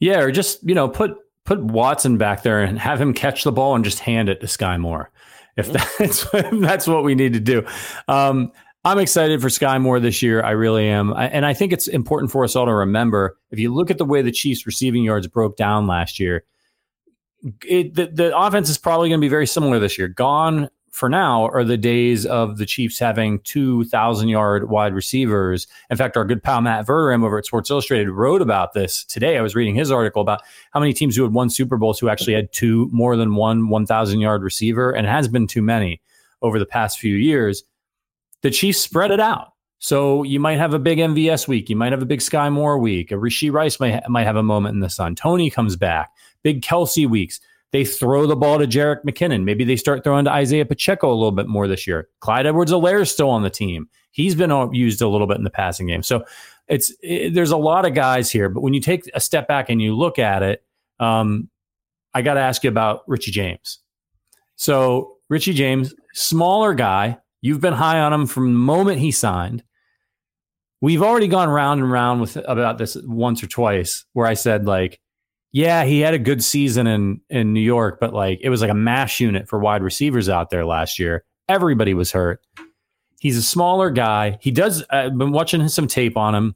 [0.00, 3.52] Yeah, or just you know put put Watson back there and have him catch the
[3.52, 5.10] ball and just hand it to Skyy Moore.
[5.56, 7.64] If that's if that's what we need to do.
[8.08, 8.52] Um,
[8.84, 10.42] I'm excited for Skyy Moore this year.
[10.42, 13.36] I really am, I, and I think it's important for us all to remember.
[13.50, 16.44] If you look at the way the Chiefs' receiving yards broke down last year,
[17.66, 20.06] it, the, the offense is probably going to be very similar this year.
[20.06, 25.66] Gone for now are the days of the Chiefs having 2,000 yard wide receivers.
[25.90, 29.36] In fact, our good pal Matt Verderame over at Sports Illustrated wrote about this today.
[29.36, 32.08] I was reading his article about how many teams who had won Super Bowls who
[32.08, 36.00] actually had two more than one 1,000 yard receiver, and has been too many
[36.40, 37.62] over the past few years.
[38.40, 39.52] The Chiefs spread it out.
[39.78, 41.68] So you might have a big MVS week.
[41.68, 43.12] You might have a big Skyy Moore week.
[43.12, 45.14] A Rashee Rice might, might have a moment in the sun.
[45.14, 46.10] Toney comes back.
[46.42, 47.38] Big Kelce weeks.
[47.72, 49.44] They throw the ball to Jerick McKinnon.
[49.44, 52.08] Maybe they start throwing to Isaiah Pacheco a little bit more this year.
[52.20, 53.88] Clyde Edwards-Helaire is still on the team.
[54.12, 56.02] He's been used a little bit in the passing game.
[56.02, 56.24] So
[56.68, 58.48] it's it, there's a lot of guys here.
[58.48, 60.64] But when you take a step back and you look at it,
[61.00, 61.50] um,
[62.14, 63.80] I got to ask you about Richie James.
[64.54, 67.18] So Richie James, smaller guy.
[67.42, 69.62] You've been high on him from the moment he signed.
[70.80, 74.66] We've already gone round and round with about this once or twice, where I said
[74.66, 75.00] like,
[75.52, 78.70] yeah, he had a good season in in New York, but like it was like
[78.70, 81.24] a mash unit for wide receivers out there last year.
[81.48, 82.40] Everybody was hurt.
[83.20, 84.38] He's a smaller guy.
[84.40, 84.84] He does.
[84.90, 86.54] I've been watching some tape on him.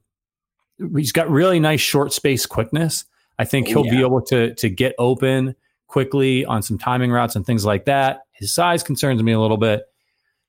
[0.96, 3.04] He's got really nice short space quickness.
[3.38, 5.54] I think Oh, he'll be able to to get open
[5.86, 8.20] quickly on some timing routes and things like that.
[8.32, 9.82] His size concerns me a little bit.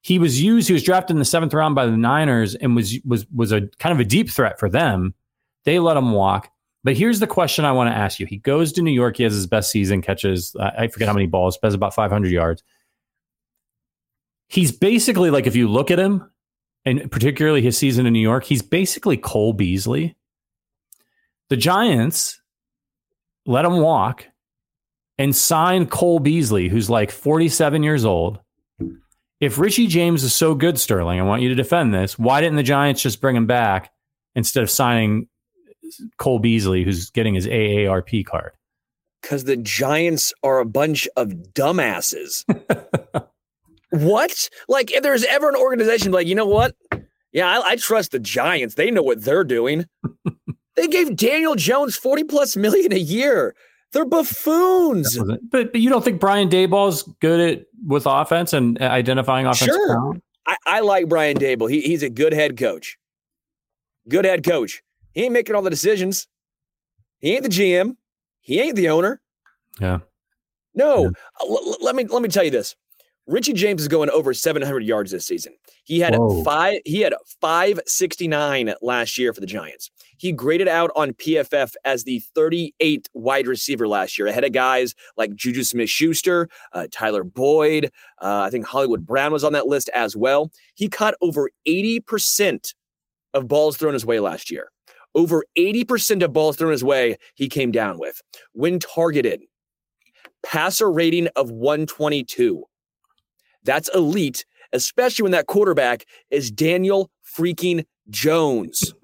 [0.02, 0.68] He was used.
[0.68, 3.62] He was drafted in the seventh round by the Niners and was was was a
[3.80, 5.14] kind of a deep threat for them.
[5.64, 6.50] They let him walk.
[6.84, 8.26] But here's the question I want to ask you.
[8.26, 9.18] He goes to New York.
[9.18, 12.32] He has his best season, catches, uh, I forget how many balls, has about 500
[12.32, 12.64] yards.
[14.48, 16.30] He's basically like, if you look at him,
[16.84, 20.16] and particularly his season in New York, he's basically Cole Beasley.
[21.50, 22.42] The Giants
[23.46, 24.26] let him walk
[25.18, 28.40] and sign Cole Beasley, who's like 47 years old.
[29.40, 32.18] If Richie James is so good, Sterling, I want you to defend this.
[32.18, 33.92] Why didn't the Giants just bring him back
[34.36, 35.28] instead of signing
[36.18, 38.52] Cole Beasley, who's getting his AARP card?
[39.22, 42.44] Because the Giants are a bunch of dumbasses.
[43.92, 44.50] what?
[44.68, 46.76] Like, if there's ever an organization like, you know what?
[47.32, 48.76] Yeah, I, I trust the Giants.
[48.76, 49.86] They know what they're doing.
[50.76, 53.56] they gave Daniel Jones 40 plus million a year.
[53.94, 55.18] They're buffoons.
[55.18, 60.16] But, but you don't think Brian Daboll's good at with offense and identifying offensive Sure.
[60.48, 61.70] I, I like Brian Daboll.
[61.70, 62.98] He, he's a good head coach.
[64.08, 64.82] Good head coach.
[65.14, 66.28] He ain't making all the decisions.
[67.20, 67.96] He ain't the GM.
[68.42, 69.22] He ain't the owner.
[69.80, 70.00] Yeah.
[70.74, 71.04] No.
[71.04, 71.10] Yeah.
[71.42, 72.76] Uh, l- l- let me let me tell you this.
[73.28, 75.54] Richie James is going over 700 yards this season.
[75.84, 76.44] He had Whoa.
[76.44, 76.80] five.
[76.86, 79.92] He had 569 last year for the Giants.
[80.18, 84.96] He graded out on PFF as the 38th wide receiver last year, ahead of guys
[85.18, 87.86] like Juju Smith-Schuster, uh, Tyler Boyd.
[88.22, 90.52] Uh, I think Hollywood Brown was on that list as well.
[90.76, 92.74] He caught over 80 percent
[93.34, 94.72] of balls thrown his way last year.
[95.14, 98.22] Over 80% of balls thrown his way, he came down with.
[98.54, 99.42] When targeted,
[100.44, 102.64] passer rating of 122.
[103.64, 108.94] That's elite, especially when that quarterback is Daniel freaking Jones.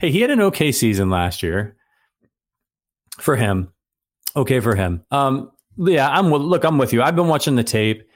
[0.00, 1.76] Hey, he had an okay season last year
[3.18, 3.72] for him.
[4.36, 5.02] Okay for him.
[5.10, 6.64] Um, yeah, I'm look.
[6.64, 7.02] I'm with you.
[7.02, 8.06] I've been watching the tape.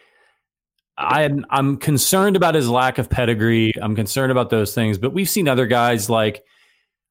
[0.97, 3.73] I'm I'm concerned about his lack of pedigree.
[3.81, 4.99] I'm concerned about those things.
[4.99, 6.43] But we've seen other guys like,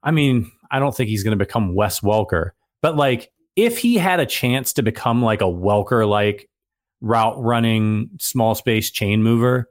[0.08, 3.96] I mean, I don't think he's going to become Wes Welker, but like if he
[3.98, 6.50] had a chance to become like a Welker like
[7.02, 9.70] route running small space chain mover,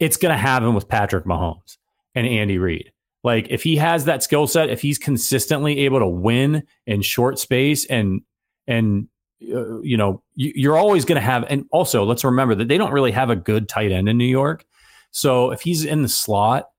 [0.00, 1.76] it's going to happen with Patrick Mahomes
[2.14, 2.92] and Andy Reid.
[3.22, 7.38] Like if he has that skill set, if he's consistently able to win in short
[7.38, 8.22] space and
[8.66, 9.08] and
[9.42, 12.78] uh, you know you, you're always going to have and also let's remember that they
[12.78, 14.64] don't really have a good tight end in New York.
[15.10, 16.70] So if he's in the slot,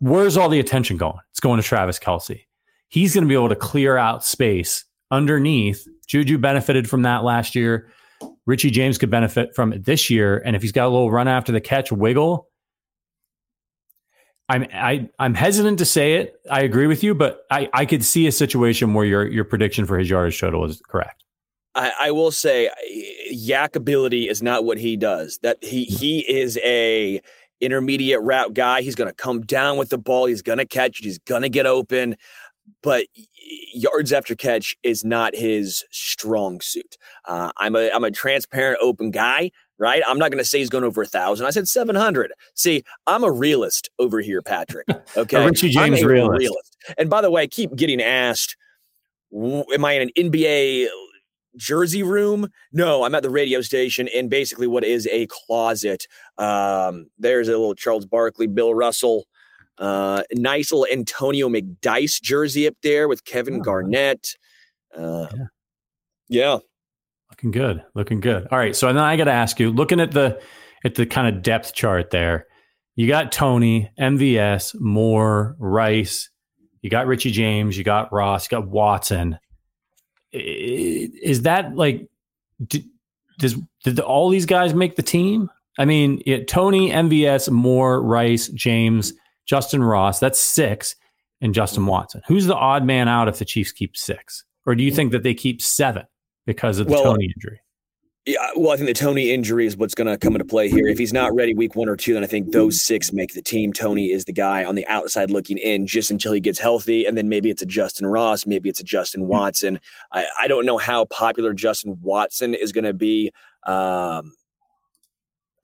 [0.00, 1.18] where's all the attention going?
[1.30, 2.42] It's going to Travis Kelce.
[2.88, 5.86] He's going to be able to clear out space underneath.
[6.06, 7.90] Juju benefited from that last year.
[8.46, 10.40] Richie James could benefit from it this year.
[10.44, 12.48] And if he's got a little run after the catch wiggle,
[14.48, 16.40] I'm I I'm hesitant to say it.
[16.48, 19.86] I agree with you, but I I could see a situation where your your prediction
[19.86, 21.24] for his yardage total is correct.
[21.74, 25.38] I, I will say, eh, YAC ability is not what he does.
[25.42, 27.20] That he he is a
[27.60, 28.82] intermediate route guy.
[28.82, 30.26] He's going to come down with the ball.
[30.26, 31.04] He's going to catch it.
[31.04, 32.16] He's going to get open.
[32.82, 33.06] But
[33.72, 36.96] yards after catch is not his strong suit.
[37.26, 40.02] Uh, I'm a I'm a transparent, open guy, right?
[40.06, 41.46] I'm not going to say he's going over a thousand.
[41.46, 42.32] I said 700.
[42.54, 44.88] See, I'm a realist over here, Patrick.
[45.16, 46.38] Okay, Richie James realist.
[46.38, 46.76] realist.
[46.98, 48.56] And by the way, I keep getting asked,
[49.32, 50.88] "Am I in an NBA
[51.56, 52.48] jersey room.
[52.72, 56.06] No, I'm at the radio station in basically what is a closet.
[56.38, 59.26] Um, there's a little Charles Barkley, Bill Russell,
[59.78, 64.34] uh, nice little Antonio McDyess jersey up there with Kevin oh, Garnett.
[64.96, 65.44] Uh, yeah.
[66.28, 66.58] yeah.
[67.30, 67.82] Looking good.
[67.94, 68.46] Looking good.
[68.50, 68.74] All right.
[68.74, 70.40] So then I got to ask you, looking at the
[70.84, 72.46] at the kind of depth chart there,
[72.94, 76.30] you got Toney, MVS, Moore, Rice,
[76.80, 79.38] you got Richie James, you got Ross, you got Watson
[80.36, 82.08] is that like
[83.38, 85.50] does did all these guys make the team?
[85.78, 89.12] I mean, it, Toney, MVS, Moore, Rice, James,
[89.50, 90.18] Justyn Ross.
[90.18, 90.96] That's six,
[91.40, 92.22] and Justin Watson.
[92.26, 94.96] Who's the odd man out if the Chiefs keep six, or do you mm.
[94.96, 96.04] think that they keep seven
[96.46, 97.60] because of the well, Toney injury?
[98.26, 100.88] Yeah, well, I think the Toney injury is what's going to come into play here.
[100.88, 103.42] If he's not ready week one or two, then I think those six make the
[103.42, 103.72] team.
[103.72, 107.06] Toney is the guy on the outside looking in just until he gets healthy.
[107.06, 109.78] And then maybe it's a Justyn Ross, maybe it's a Justin Watson.
[110.10, 113.30] I, I don't know how popular Justin Watson is going to be.
[113.64, 114.32] Um,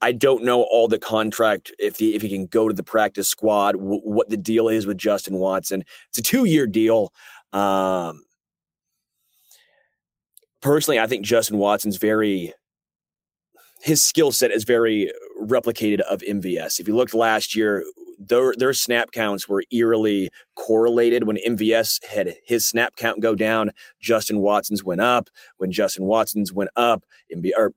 [0.01, 3.27] I don't know all the contract if he if he can go to the practice
[3.27, 5.83] squad, w- what the deal is with Justin Watson.
[6.09, 7.11] It's a two year deal.
[7.51, 8.23] Um,
[10.63, 12.53] personally, I think Justin Watson's very
[13.81, 16.79] his skill set is very replicated of MVS.
[16.79, 17.83] If you looked last year,
[18.17, 21.25] their their snap counts were eerily correlated.
[21.25, 23.71] When MVS had his snap count go down,
[24.01, 25.29] Justin Watson's went up.
[25.57, 27.03] When Justin Watson's went up,
[27.35, 27.73] MV, or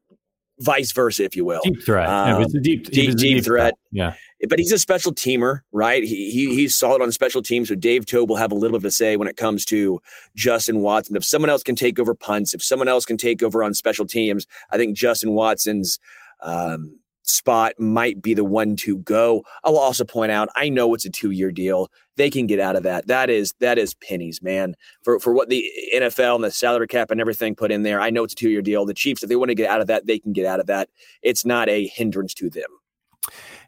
[0.61, 1.61] vice versa, if you will.
[1.64, 2.09] Deep threat.
[2.09, 3.61] Um, it was a deep, deep, deep, deep threat.
[3.61, 3.75] threat.
[3.90, 4.14] Yeah.
[4.49, 6.05] But he's a special teamer, right?
[6.05, 7.68] He, he he's solid on special teams.
[7.68, 10.01] So Dave Toub will have a little bit to say when it comes to
[10.35, 11.16] Justin Watson.
[11.16, 14.07] If someone else can take over punts, if someone else can take over on special
[14.07, 15.99] teams, I think Justin Watson's
[16.42, 19.44] um, spot might be the one to go.
[19.64, 21.90] I'll also point out, I know it's a two year deal.
[22.16, 23.07] They can get out of that.
[23.07, 24.75] That is that is pennies, man.
[25.03, 28.01] For for what the NFL and the salary cap and everything put in there.
[28.01, 28.87] I know it's a two year deal.
[28.87, 30.66] The Chiefs, if they want to get out of that, they can get out of
[30.66, 30.88] that.
[31.22, 32.68] It's not a hindrance to them.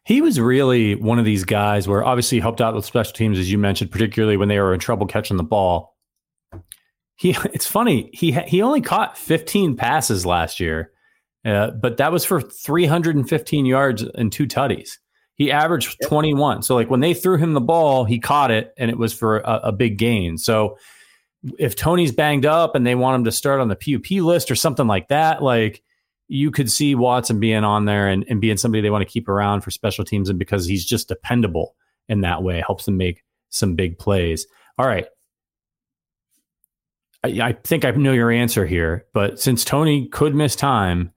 [0.09, 3.38] He was really one of these guys where obviously he helped out with special teams,
[3.38, 5.97] as you mentioned, particularly when they were in trouble catching the ball.
[7.14, 8.11] He, it's funny.
[8.12, 10.92] He he only caught 15 passes last year
[11.44, 14.99] uh, but that was for 315 yards and two tutties.
[15.35, 16.62] He averaged 21.
[16.62, 19.38] So like when they threw him the ball, he caught it and it was for
[19.38, 20.37] a, a, big gain.
[20.37, 20.79] So
[21.59, 24.57] if Toney's banged up and they want him to start on the PUP list or
[24.57, 25.83] something like that, like
[26.29, 29.29] you could see Watson being on there and, and being somebody they want to keep
[29.29, 31.75] around for special teams and because he's just dependable
[32.09, 34.47] in that way, helps them make some big plays.
[34.79, 35.07] All right.
[37.25, 41.12] I, I think I know your answer here, but since Toney could miss time,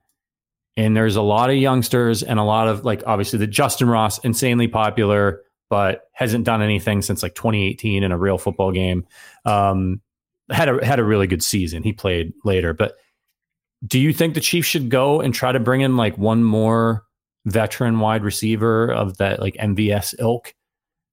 [0.78, 4.19] and there's a lot of youngsters and a lot of like obviously the Justyn Ross,
[4.19, 9.06] insanely popular, but hasn't done anything since like 2018 in a real football game.
[9.45, 10.02] Um,
[10.50, 11.84] had a had a really good season.
[11.84, 12.95] He played later, but
[13.86, 17.06] do you think the Chiefs should go and try to bring in like one more
[17.46, 20.54] veteran wide receiver of that like MVS ilk?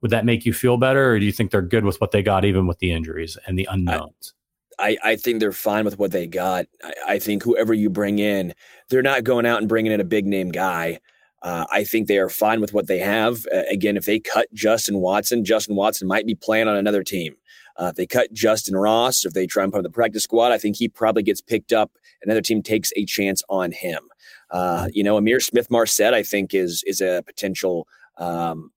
[0.00, 2.22] Would that make you feel better, or do you think they're good with what they
[2.22, 4.32] got, even with the injuries and the unknowns?
[4.78, 6.66] I, I think they're fine with what they got.
[6.84, 8.54] I, I, think whoever you bring in,
[8.88, 11.00] they're not going out and bringing in a big name guy.
[11.42, 13.44] Uh, I think they are fine with what they have.
[13.52, 17.34] Uh, again, if they cut Justin Watson, Justin Watson might be playing on another team.
[17.76, 20.24] Uh, if they cut Justyn Ross, if they try and put him in the practice
[20.24, 21.92] squad, I think he probably gets picked up.
[22.22, 24.08] Another team takes a chance on him.
[24.50, 28.70] Uh, you know, Ihmir Smith-Marsette, I think, is is a potential um,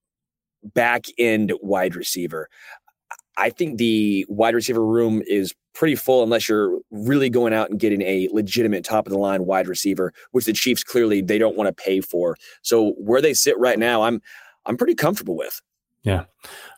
[0.63, 2.49] back end wide receiver.
[3.37, 7.79] I think the wide receiver room is pretty full unless you're really going out and
[7.79, 11.55] getting a legitimate top of the line wide receiver, which the Chiefs clearly they don't
[11.55, 12.35] want to pay for.
[12.61, 14.21] So where they sit right now, I'm
[14.65, 15.61] I'm pretty comfortable with.
[16.03, 16.23] Yeah.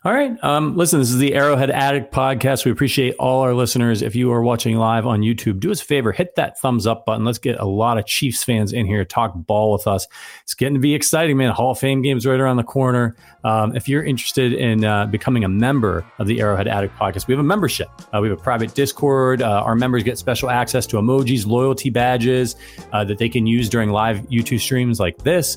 [0.04, 0.36] All right.
[0.44, 2.66] Um, listen, this is the Arrowhead Addict podcast.
[2.66, 4.02] We appreciate all our listeners.
[4.02, 7.06] If you are watching live on YouTube, do us a favor, hit that thumbs up
[7.06, 7.24] button.
[7.24, 10.06] Let's get a lot of Chiefs fans in here, talk ball with us.
[10.42, 11.52] It's getting to be exciting, man.
[11.52, 13.16] Hall of Fame games right around the corner.
[13.44, 17.32] Um, if you're interested in uh, becoming a member of the Arrowhead Addict podcast, we
[17.32, 17.88] have a membership.
[18.12, 19.40] Uh, we have a private Discord.
[19.40, 22.56] Uh, our members get special access to emojis, loyalty badges
[22.92, 25.56] uh, that they can use during live YouTube streams like this.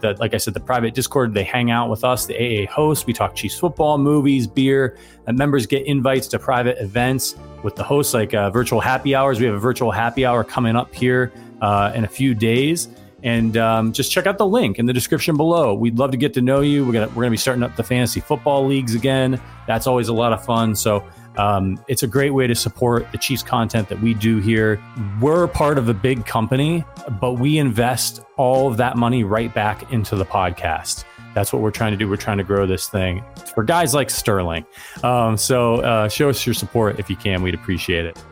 [0.00, 3.06] That, like I said, the private Discord, they hang out with us, the AA hosts.
[3.06, 4.98] We talk Chiefs football, movies, beer.
[5.26, 9.40] And members get invites to private events with the hosts, like uh, virtual happy hours.
[9.40, 12.88] We have a virtual happy hour coming up here uh, in a few days.
[13.22, 15.74] And um, just check out the link in the description below.
[15.74, 16.84] We'd love to get to know you.
[16.84, 19.40] We're gonna we're gonna be starting up the fantasy football leagues again.
[19.68, 20.74] That's always a lot of fun.
[20.74, 21.04] So
[21.36, 24.82] um, it's a great way to support the Chiefs content that we do here.
[25.20, 26.84] We're part of a big company,
[27.20, 31.04] but we invest all of that money right back into the podcast.
[31.34, 32.08] That's what we're trying to do.
[32.08, 33.24] We're trying to grow this thing
[33.54, 34.66] for guys like Sterling.
[35.02, 37.42] Um, so uh, show us your support if you can.
[37.42, 38.22] We'd appreciate it.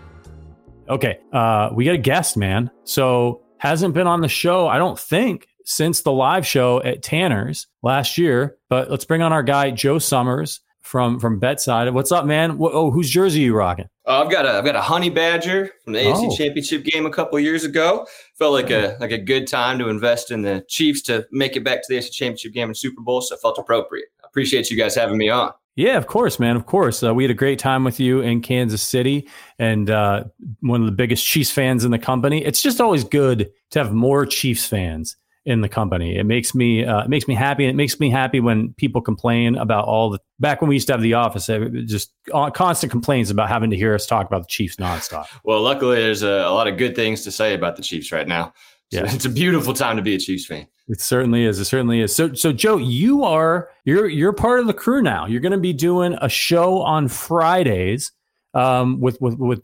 [0.88, 2.70] Okay, uh, we got a guest, man.
[2.84, 7.68] So hasn't been on the show, I don't think, since the live show at Tanner's
[7.82, 8.57] last year.
[8.68, 11.93] But let's bring on our guy Joe Summers from from BetSided.
[11.93, 12.57] What's up, man?
[12.61, 13.89] Oh, whose jersey are you rocking?
[14.07, 16.37] Uh, I've got a I've got a honey badger from the AFC oh.
[16.37, 18.07] Championship game a couple years ago.
[18.39, 21.64] Felt like a like a good time to invest in the Chiefs to make it
[21.64, 23.20] back to the AFC Championship game and Super Bowl.
[23.20, 24.07] So I felt appropriate.
[24.22, 25.53] I appreciate you guys having me on.
[25.76, 26.57] Yeah, of course, man.
[26.57, 27.03] Of course.
[27.03, 29.28] Uh, we had a great time with you in Kansas City
[29.59, 30.24] and uh,
[30.61, 32.45] one of the biggest Chiefs fans in the company.
[32.45, 35.16] It's just always good to have more Chiefs fans
[35.47, 36.16] in the company.
[36.16, 37.64] It makes me uh, it makes me happy.
[37.64, 40.86] And it makes me happy when people complain about all the back when we used
[40.88, 41.47] to have the office.
[41.86, 42.12] Just
[42.55, 45.26] constant complaints about having to hear us talk about the Chiefs nonstop.
[45.45, 48.28] well, luckily, there's a, a, lot of good things to say about the Chiefs right
[48.28, 48.53] now.
[48.93, 50.66] So yeah, it's a beautiful time to be a Chiefs fan.
[50.88, 51.61] It certainly is.
[51.61, 52.14] It certainly is.
[52.14, 55.26] So, so Joe, you are you're you're part of the crew now.
[55.26, 58.12] You're going to be doing a show on Fridays
[58.55, 59.61] um, with with with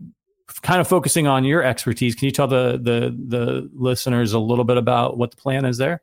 [0.62, 4.64] kind of focusing on your expertise, can you tell the the the listeners a little
[4.64, 6.02] bit about what the plan is there?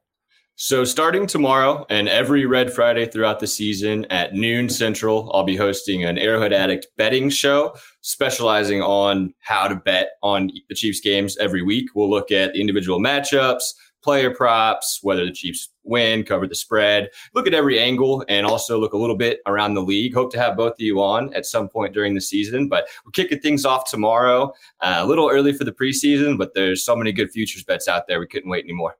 [0.55, 5.55] So, starting tomorrow and every Red Friday throughout the season at noon central, I'll be
[5.55, 11.37] hosting an Arrowhead Addict betting show specializing on how to bet on the Chiefs games
[11.37, 11.89] every week.
[11.95, 13.63] We'll look at individual matchups,
[14.03, 18.77] player props, whether the Chiefs win, cover the spread, look at every angle, and also
[18.77, 20.13] look a little bit around the league.
[20.13, 22.67] Hope to have both of you on at some point during the season.
[22.67, 24.53] But we're kicking things off tomorrow.
[24.81, 28.07] Uh, a little early for the preseason, but there's so many good futures bets out
[28.07, 28.19] there.
[28.19, 28.97] We couldn't wait anymore.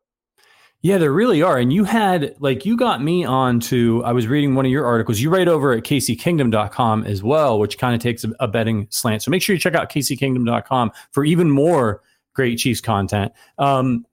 [0.84, 1.58] Yeah, there really are.
[1.58, 4.86] And you had, like, you got me on to, I was reading one of your
[4.86, 5.22] articles.
[5.22, 9.24] You write over at kckingdom.com as well, which kind of takes a, a betting slant.
[9.24, 12.02] So make sure you check out kckingdom.com for even more
[12.34, 13.32] great Chiefs content.
[13.58, 14.06] Um,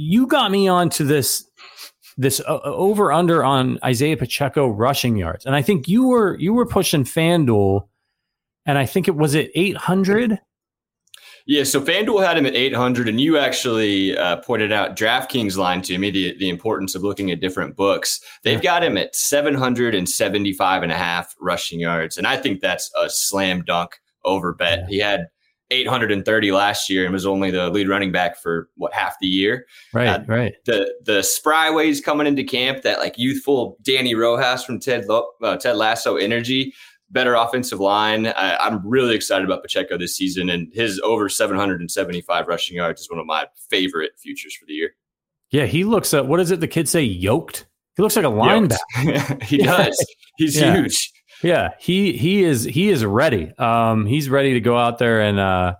[0.00, 1.46] you got me onto this
[2.16, 6.38] this uh, uh, over under on Isaiah Pacheco rushing yards, and I think you were
[6.38, 7.86] you were pushing FanDuel,
[8.64, 10.38] and I think it was at eight hundred.
[11.46, 15.80] Yeah, so FanDuel had him at 800, and you actually uh, pointed out DraftKings line
[15.82, 18.20] to me the, the importance of looking at different books.
[18.44, 23.08] They've got him at 775 and a half rushing yards, and I think that's a
[23.08, 24.86] slam dunk over bet.
[24.88, 25.28] He had
[25.70, 29.66] 830 last year and was only the lead running back for what half the year.
[29.92, 30.54] Right, uh, right.
[30.66, 35.56] The the spry ways coming into camp, that like youthful Danny Rojas from Ted uh,
[35.56, 36.74] Ted Lasso energy,
[37.10, 38.26] better offensive line.
[38.26, 43.10] I, am really excited about Pacheco this season, and his over 775 rushing yards is
[43.10, 44.94] one of my favorite futures for the year.
[45.50, 46.14] Yeah, he looks.
[46.14, 46.60] Uh, what does it?
[46.60, 47.66] The kids say yoked.
[47.96, 49.42] He looks like a linebacker.
[49.44, 50.06] he does.
[50.36, 50.74] He's yeah.
[50.74, 51.12] huge.
[51.42, 53.56] Yeah, he he is he is ready.
[53.58, 55.76] Um, he's ready to go out there and uh,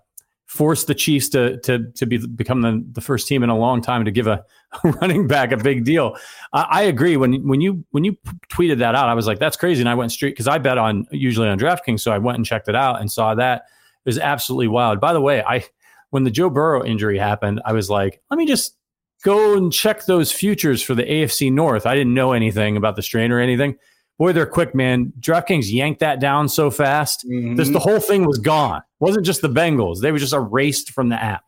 [0.47, 3.83] force the Chiefs to to to be become the, the first team in a long
[3.83, 4.45] time to give a,
[4.85, 6.17] running back a big deal.
[6.53, 7.17] I, I, agree.
[7.17, 8.17] When when you when you
[8.53, 10.79] tweeted that out, I was like, that's crazy, and I went straight because I bet
[10.79, 13.65] on usually on DraftKings, so I went and checked it out and saw that
[14.05, 15.01] it was absolutely wild.
[15.01, 15.65] By the way, I
[16.09, 18.77] when the Joe Burrow injury happened, I was like, let me just
[19.23, 21.85] go and check those futures for the AFC North.
[21.85, 23.77] I didn't know anything about the strain or anything
[24.21, 25.13] boy, they're quick, man.
[25.19, 27.27] DraftKings yanked that down so fast.
[27.27, 27.57] Mm-hmm.
[27.57, 28.77] This, the whole thing was gone.
[28.77, 31.43] It wasn't just the Bengals; they were just erased from the app.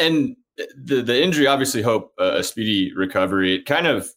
[0.00, 0.36] And
[0.76, 3.54] the the injury obviously hope a speedy recovery.
[3.54, 4.10] It kind of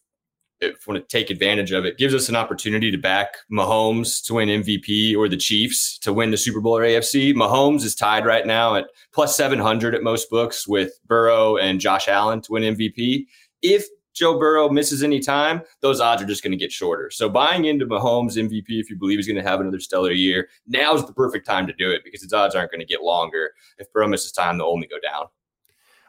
[0.60, 4.34] if want to take advantage of it, gives us an opportunity to back Mahomes to
[4.34, 7.34] win MVP or the Chiefs to win the Super Bowl or AFC.
[7.34, 12.06] Mahomes is tied right now at plus 700 at most books with Burrow and Josh
[12.06, 13.26] Allen to win MVP.
[13.60, 17.10] If Joe Burrow misses any time, those odds are just going to get shorter.
[17.10, 20.48] So buying into Mahomes MVP, if you believe he's going to have another stellar year,
[20.66, 23.02] now is the perfect time to do it because his odds aren't going to get
[23.02, 23.52] longer.
[23.78, 25.26] If Burrow misses time, they'll only go down.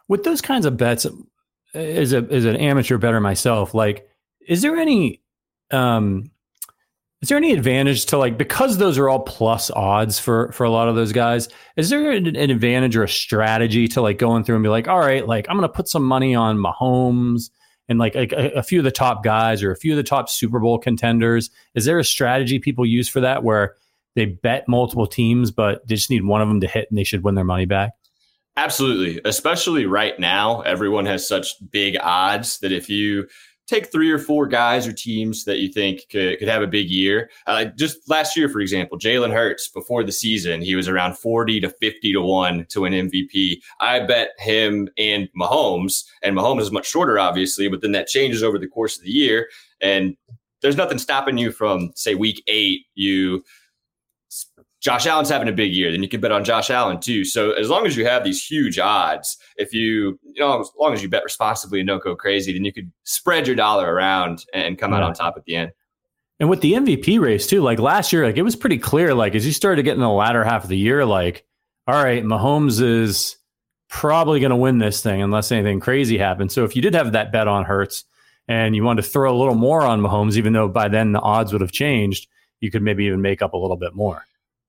[0.07, 1.07] With those kinds of bets,
[1.73, 4.07] as a as an amateur better myself, like,
[4.47, 5.21] is there any
[5.71, 6.29] um
[7.23, 10.69] is there any advantage to like because those are all plus odds for for a
[10.69, 11.47] lot of those guys
[11.77, 14.89] is there an, an, advantage or a strategy to like going through and be like
[14.89, 17.49] all right like i'm gonna put some money on mahomes
[17.89, 20.29] and like a, a, few of the top guys or a few of the top
[20.29, 21.49] Super Bowl contenders?
[21.75, 23.75] Is there a strategy people use for that where
[24.15, 27.03] they bet multiple teams, but they just need one of them to hit and they
[27.03, 27.91] should win their money back?
[28.55, 29.19] Absolutely.
[29.25, 33.27] Especially right now, everyone has such big odds that if you
[33.68, 36.89] take three or four guys or teams that you think could, could have a big
[36.89, 37.30] year.
[37.47, 41.61] Uh, just last year, for example, Jalen Hurts before the season, he was around 40
[41.61, 43.57] to 50 to 1 to win MVP.
[43.80, 48.43] I bet him and Mahomes, and Mahomes is much shorter, obviously, but then that changes
[48.43, 49.47] over the course of the year.
[49.80, 50.18] And
[50.61, 53.43] there's nothing stopping you from, say, week eight, you
[54.84, 57.23] Josh Allen's having a big year, then you can bet on Josh Allen too.
[57.23, 60.93] So as long as you have these huge odds, if you, you know, as long
[60.93, 64.43] as you bet responsibly and don't go crazy, then you could spread your dollar around
[64.53, 65.71] and come out on top at the end.
[66.41, 69.13] And with the MVP race too, like last year, like it was pretty clear.
[69.13, 71.45] Like as you started to get in the latter half of the year, like,
[71.88, 73.38] all right, Mahomes is
[73.88, 76.53] probably going to win this thing unless anything crazy happens.
[76.53, 78.03] So if you did have that bet on Hurts
[78.49, 81.21] and you wanted to throw a little more on Mahomes, even though by then the
[81.21, 82.27] odds would have changed,
[82.59, 84.25] you could maybe even make up a little bit more.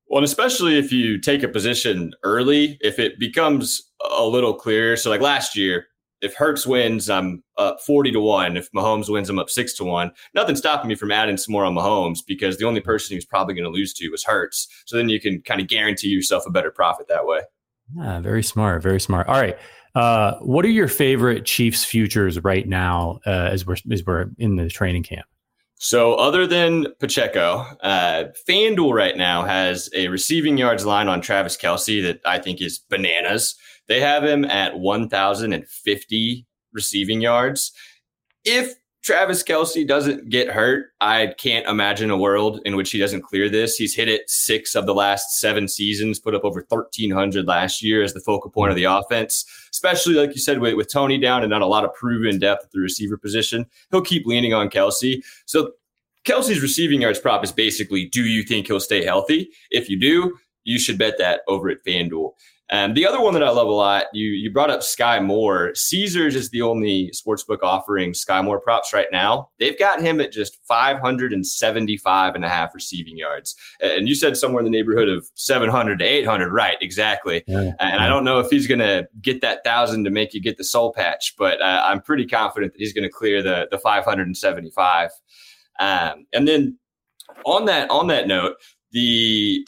[0.08, 4.96] Well, and especially if you take a position early, if it becomes a little clearer.
[4.96, 5.86] So, like last year,
[6.20, 8.56] if Hurts wins, I'm up 40 to 1.
[8.56, 10.10] If Mahomes wins, I'm up 6 to 1.
[10.34, 13.54] Nothing stopping me from adding some more on Mahomes because the only person he's probably
[13.54, 14.68] going to lose to was Hurts.
[14.86, 17.40] So then you can kind of guarantee yourself a better profit that way.
[17.94, 18.82] Yeah, very smart.
[18.82, 19.28] Very smart.
[19.28, 19.58] All right.
[19.94, 24.56] Uh, what are your favorite Chiefs futures right now uh, as we're as we're in
[24.56, 25.26] the training camp?
[25.76, 31.56] So, other than Pacheco, uh, FanDuel right now has a receiving yards line on Travis
[31.56, 33.56] Kelce that I think is bananas.
[33.88, 37.72] They have him at 1,050 receiving yards.
[38.44, 43.20] If Travis Kelce doesn't get hurt, I can't imagine a world in which he doesn't
[43.20, 43.76] clear this.
[43.76, 48.02] He's hit it six of the last seven seasons, put up over 1,300 last year
[48.02, 49.44] as the focal point of the offense,
[49.74, 52.64] especially like you said, with, with Toney down and not a lot of proven depth
[52.64, 53.66] at the receiver position.
[53.90, 55.20] He'll keep leaning on Kelce.
[55.46, 55.72] So
[56.24, 59.50] Kelce's receiving yards prop is basically do you think he'll stay healthy?
[59.72, 62.30] If you do, you should bet that over at FanDuel.
[62.70, 65.74] Um, the other one that I love a lot, you you brought up Skyy Moore.
[65.74, 69.50] Caesars is the only sportsbook offering Skyy Moore props right now.
[69.58, 73.54] They've got him at just 575 and a half receiving yards.
[73.82, 76.52] And you said somewhere in the neighborhood of 700 to 800.
[76.52, 77.44] Right, exactly.
[77.46, 77.72] Yeah.
[77.80, 80.56] And I don't know if he's going to get that thousand to make you get
[80.56, 83.78] the soul patch, but uh, I'm pretty confident that he's going to clear the, the
[83.78, 85.10] 575.
[85.80, 86.78] Um, and then
[87.44, 88.56] on that, on that note,
[88.92, 89.66] the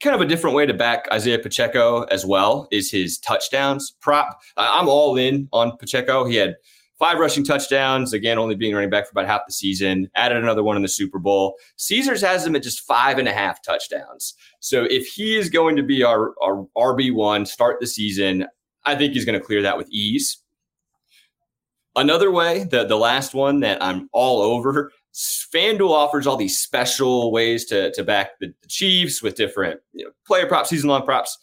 [0.00, 4.40] kind of a different way to back Isaiah Pacheco as well is his touchdowns prop.
[4.56, 6.24] I'm all in on Pacheco.
[6.24, 6.56] He had
[6.98, 10.62] five rushing touchdowns, again, only being running back for about half the season, added another
[10.62, 11.56] one in the Super Bowl.
[11.76, 14.34] Caesars has him at just five and a half touchdowns.
[14.60, 18.46] So if he is going to be our, our RB1, start the season,
[18.84, 20.42] I think he's going to clear that with ease.
[21.96, 27.32] Another way, the, the last one that I'm all over FanDuel offers all these special
[27.32, 31.04] ways to, to back the, the Chiefs with different you know, player props, season long
[31.04, 31.36] props.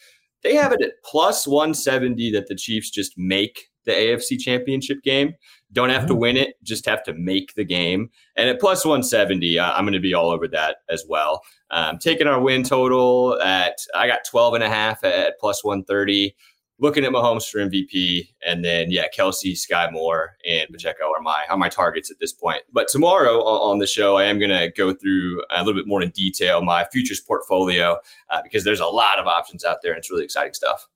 [0.43, 5.33] They have it at plus 170 that the Chiefs just make the AFC championship game.
[5.73, 6.17] Don't have to oh.
[6.17, 8.09] win it, just have to make the game.
[8.35, 11.41] And at plus 170, uh, I'm going to be all over that as well.
[11.71, 16.35] Um, taking our win total at, I got 12 and a half at plus 130
[16.79, 21.45] looking at Mahomes for MVP, and then yeah, Kelce, Skyy Moore, and Pacheco are my
[21.49, 22.63] are my targets at this point.
[22.71, 26.01] But tomorrow on the show, I am going to go through a little bit more
[26.01, 27.97] in detail my futures portfolio
[28.29, 30.87] uh, because there's a lot of options out there, and it's really exciting stuff.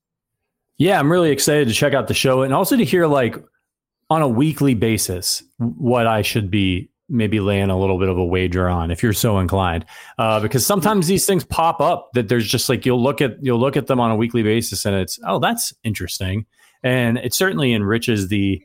[0.78, 3.36] Yeah, I'm really excited to check out the show and also to hear like
[4.10, 8.24] on a weekly basis what I should be maybe laying a little bit of a
[8.24, 9.86] wager on if you're so inclined
[10.18, 13.59] uh, because sometimes these things pop up that there's just like you'll look at you'll
[13.59, 16.45] look at them on a weekly basis and it's oh that's interesting
[16.84, 18.64] and it certainly enriches the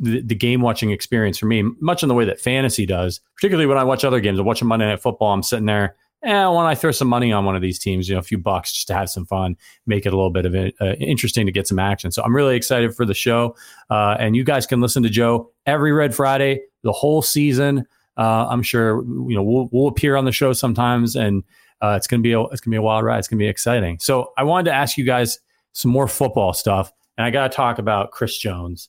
[0.00, 3.66] the, the game watching experience for me much in the way that fantasy does particularly
[3.66, 6.46] when i watch other games i watch a monday night football i'm sitting there eh,
[6.46, 8.72] when I throw some money on one of these teams, you know, a few bucks
[8.72, 11.52] just to have some fun, make it a little bit of it, uh, interesting to
[11.52, 12.10] get some action.
[12.10, 13.56] So I'm really excited for the show.
[13.90, 17.86] Uh, and you guys can listen to Joe every Red Friday, the whole season.
[18.16, 21.42] Uh, I'm sure you know we'll, we'll appear on the show sometimes, and
[21.82, 23.18] uh, it's gonna be a, it's gonna be a wild ride.
[23.18, 23.98] It's gonna be exciting.
[23.98, 25.40] So I wanted to ask you guys
[25.72, 28.88] some more football stuff, and I got to talk about Chris Jones.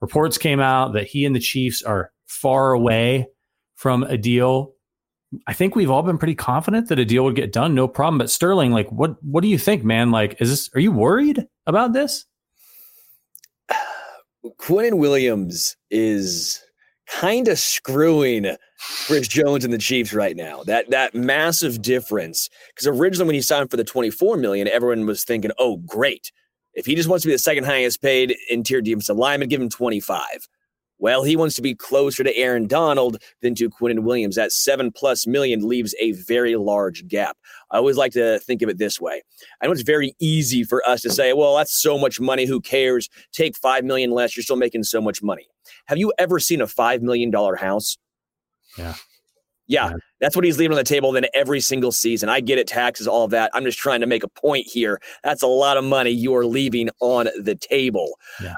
[0.00, 3.26] Reports came out that he and the Chiefs are far away
[3.74, 4.74] from a deal
[5.46, 8.18] I think we've all been pretty confident that a deal would get done, no problem.
[8.18, 10.10] But Sterling, like, what what do you think, man?
[10.10, 10.70] Like, is this?
[10.74, 12.26] Are you worried about this?
[14.58, 16.62] Quinnen Williams is
[17.06, 18.56] kind of screwing
[19.06, 20.62] Chris Jones and the Chiefs right now.
[20.64, 22.48] That that massive difference.
[22.68, 26.32] Because originally when he signed for the 24 million, everyone was thinking, oh, great.
[26.74, 29.68] If he just wants to be the second highest paid interior defensive lineman, give him
[29.68, 30.48] 25.
[30.98, 34.36] Well, he wants to be closer to Aaron Donald than to Quinnen Williams.
[34.36, 37.36] That seven plus million leaves a very large gap.
[37.70, 39.22] I always like to think of it this way.
[39.60, 42.46] I know it's very easy for us to say, well, that's so much money.
[42.46, 43.08] Who cares?
[43.32, 44.36] Take five million less.
[44.36, 45.48] You're still making so much money.
[45.86, 47.96] Have you ever seen a $5 million house?
[48.76, 48.94] Yeah.
[49.66, 52.28] Yeah, that's what he's leaving on the table then every single season.
[52.28, 53.50] I get it, taxes, all of that.
[53.54, 55.00] I'm just trying to make a point here.
[55.22, 58.18] That's a lot of money you are leaving on the table.
[58.42, 58.56] Yeah.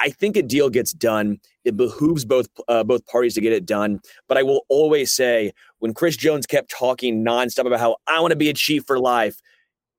[0.00, 1.40] I think a deal gets done.
[1.64, 4.00] It behooves both uh, both parties to get it done.
[4.28, 8.30] But I will always say, when Chris Jones kept talking nonstop about how I want
[8.30, 9.40] to be a chief for life,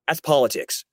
[0.08, 0.86] that's politics.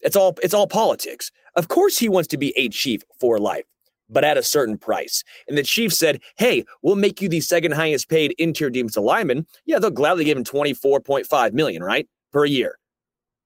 [0.00, 1.30] It's all it's all politics.
[1.56, 3.64] Of course, he wants to be a chief for life
[4.08, 5.24] but at a certain price.
[5.48, 9.46] And the Chiefs said, hey, we'll make you the second highest paid interior defensive lineman.
[9.64, 12.08] Yeah, they'll gladly give him 24.5 million, right?
[12.32, 12.78] Per year.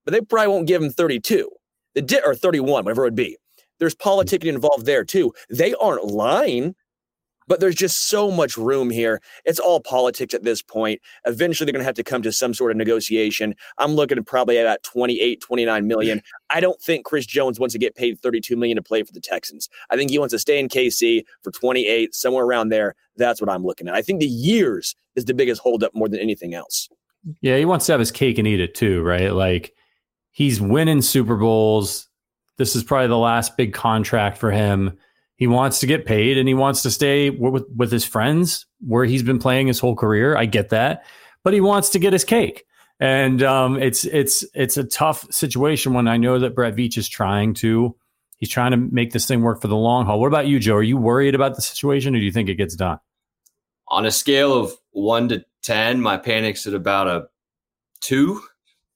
[0.05, 1.49] But they probably won't give him 32.
[1.95, 3.37] The di- or 31, whatever it would be.
[3.79, 5.33] There's politicking involved there too.
[5.49, 6.75] They aren't lying
[7.51, 9.21] but there's just so much room here.
[9.45, 11.01] It's all politics at this point.
[11.27, 13.57] Eventually, they're going to have to come to some sort of negotiation.
[13.77, 16.23] I'm looking at probably about 28, 29 million.
[16.51, 19.21] I don't think Chris Jones wants to get paid 32 million to play for the
[19.21, 19.69] Texans.
[19.91, 22.95] I think he wants to stay in KC for 28, somewhere around there.
[23.17, 23.95] That's what I'm looking at.
[23.95, 26.89] I think the years is the biggest holdup more than anything else.
[27.41, 29.35] Yeah, he wants to have his cake and eat it too, right?
[29.35, 29.75] Like
[30.31, 32.09] he's winning Super Bowls.
[32.59, 34.97] This is probably the last big contract for him
[35.41, 39.07] he wants to get paid and he wants to stay with, with his friends where
[39.07, 40.37] he's been playing his whole career.
[40.37, 41.07] I get that,
[41.43, 42.67] but he wants to get his cake.
[43.01, 47.09] And um, it's it's it's a tough situation when I know that Brett Veach is
[47.09, 47.97] trying to
[48.37, 50.21] he's trying to make this thing work for the long haul.
[50.21, 50.75] What about you, Joe?
[50.75, 52.99] Are you worried about the situation, or do you think it gets done?
[53.89, 57.29] On a scale of one to ten, my panic's at about a
[58.03, 58.43] two.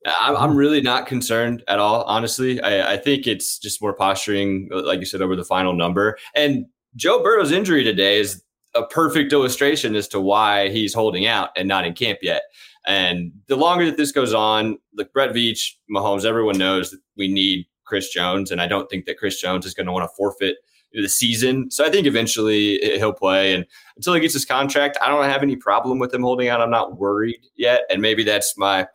[0.04, 2.60] I'm, really not concerned at all, honestly.
[2.60, 6.18] I, I think it's just more posturing, like you said, over the final number.
[6.34, 8.42] And Joe Burrow's injury today is
[8.74, 12.42] a perfect illustration as to why he's holding out and not in camp yet.
[12.86, 17.28] And the longer that this goes on, like Brett Veach, Mahomes, everyone knows that we
[17.28, 20.14] need Chris Jones, and I don't think that Chris Jones is going to want to
[20.16, 20.56] forfeit
[20.92, 21.70] the season.
[21.70, 23.64] So I think eventually he'll play, and
[23.96, 26.60] until he gets his contract, I don't have any problem with him holding out.
[26.60, 28.86] I'm not worried yet, and maybe that's my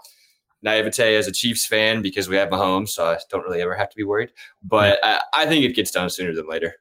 [0.62, 3.89] naivete as a Chiefs fan because we have Mahomes, so I don't really ever have
[3.89, 4.32] to be worried.
[4.64, 6.76] But I, I think it gets done sooner than later.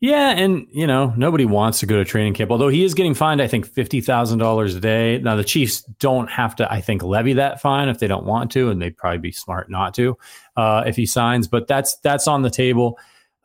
[0.00, 2.50] Yeah, and you know nobody wants to go to training camp.
[2.50, 5.18] Although he is getting fined, I think fifty thousand dollars a day.
[5.18, 8.50] Now the Chiefs don't have to, I think, levy that fine if they don't want
[8.52, 10.16] to, and they'd probably be smart not to
[10.56, 11.48] uh, if he signs.
[11.48, 12.98] But that's that's on the table.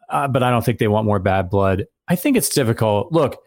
[0.08, 1.88] Uh, but I don't think they want more bad blood.
[2.08, 3.12] I think it's difficult.
[3.12, 3.42] Look,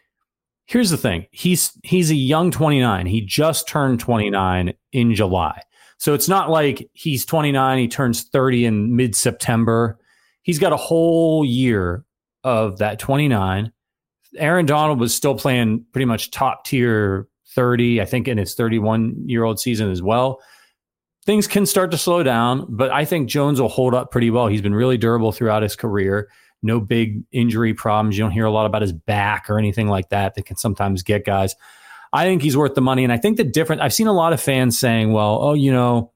[0.66, 3.06] here's the thing: he's he's a young twenty nine.
[3.06, 5.62] He just turned twenty nine in July.
[5.98, 9.98] So it's not like he's 29, he turns 30 in mid September.
[10.42, 12.04] He's got a whole year
[12.44, 13.72] of that 29.
[14.36, 19.28] Aaron Donald was still playing pretty much top tier 30, I think in his 31
[19.28, 20.40] year old season as well.
[21.26, 24.46] Things can start to slow down, but I think Jones will hold up pretty well.
[24.46, 26.30] He's been really durable throughout his career.
[26.62, 28.16] No big injury problems.
[28.16, 31.02] You don't hear a lot about his back or anything like that that can sometimes
[31.02, 31.54] get guys.
[32.12, 33.04] I think he's worth the money.
[33.04, 35.72] And I think the difference, I've seen a lot of fans saying, well, oh, you
[35.72, 36.12] know,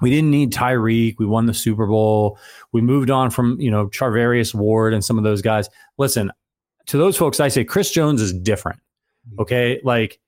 [0.00, 1.16] we didn't need Tyreek.
[1.18, 2.38] We won the Super Bowl.
[2.72, 5.68] We moved on from, you know, Charvarius Ward and some of those guys.
[5.98, 6.30] Listen,
[6.86, 8.80] to those folks, I say Chris Jones is different.
[9.28, 9.40] Mm-hmm.
[9.42, 9.80] Okay.
[9.84, 10.20] Like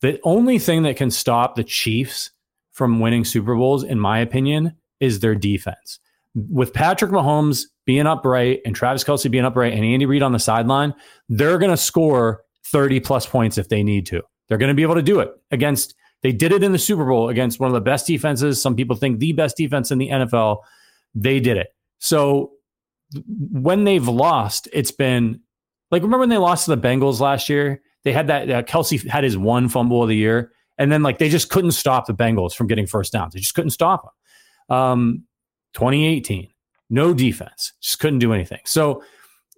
[0.00, 2.30] the only thing that can stop the Chiefs
[2.72, 5.98] from winning Super Bowls, in my opinion, is their defense.
[6.34, 10.38] With Patrick Mahomes being upright and Travis Kelce being upright and Andy Reid on the
[10.38, 10.94] sideline,
[11.28, 14.22] they're going to score 30 plus points if they need to.
[14.48, 15.94] They're going to be able to do it against.
[16.22, 18.60] They did it in the Super Bowl against one of the best defenses.
[18.60, 20.62] Some people think the best defense in the NFL.
[21.14, 21.68] They did it.
[21.98, 22.52] So
[23.28, 25.40] when they've lost, it's been
[25.90, 27.82] like remember when they lost to the Bengals last year?
[28.04, 31.18] They had that uh, Kelce had his one fumble of the year, and then like
[31.18, 33.34] they just couldn't stop the Bengals from getting first downs.
[33.34, 34.12] They just couldn't stop
[34.68, 34.76] them.
[34.76, 35.24] Um,
[35.74, 36.48] 2018,
[36.90, 38.60] no defense, just couldn't do anything.
[38.64, 39.02] So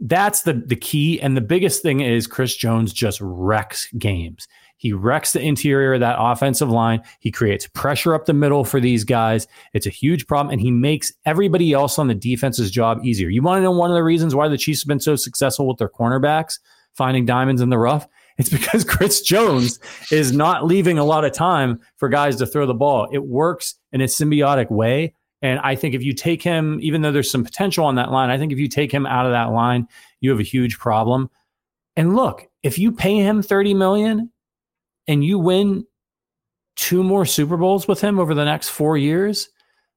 [0.01, 4.47] that's the the key, and the biggest thing is Chris Jones just wrecks games.
[4.79, 7.03] He wrecks the interior of that offensive line.
[7.19, 9.47] He creates pressure up the middle for these guys.
[9.75, 13.29] It's a huge problem, and he makes everybody else on the defense's job easier.
[13.29, 15.67] You want to know one of the reasons why the Chiefs have been so successful
[15.67, 16.61] with their cornerbacks,
[16.95, 18.09] finding diamonds in the rough?
[18.39, 19.81] It's because Chris Jones
[20.13, 23.09] is not leaving a lot of time for guys to throw the ball.
[23.11, 25.13] It works in a symbiotic way.
[25.43, 28.31] And I think if you take him, even though there's some potential on that line,
[28.31, 29.89] I think if you take him out of that line,
[30.21, 31.31] you have a huge problem.
[31.97, 34.31] And look, if you pay him 30 million
[35.09, 35.85] and you win
[36.77, 39.49] two more Super Bowls with him over the next four years,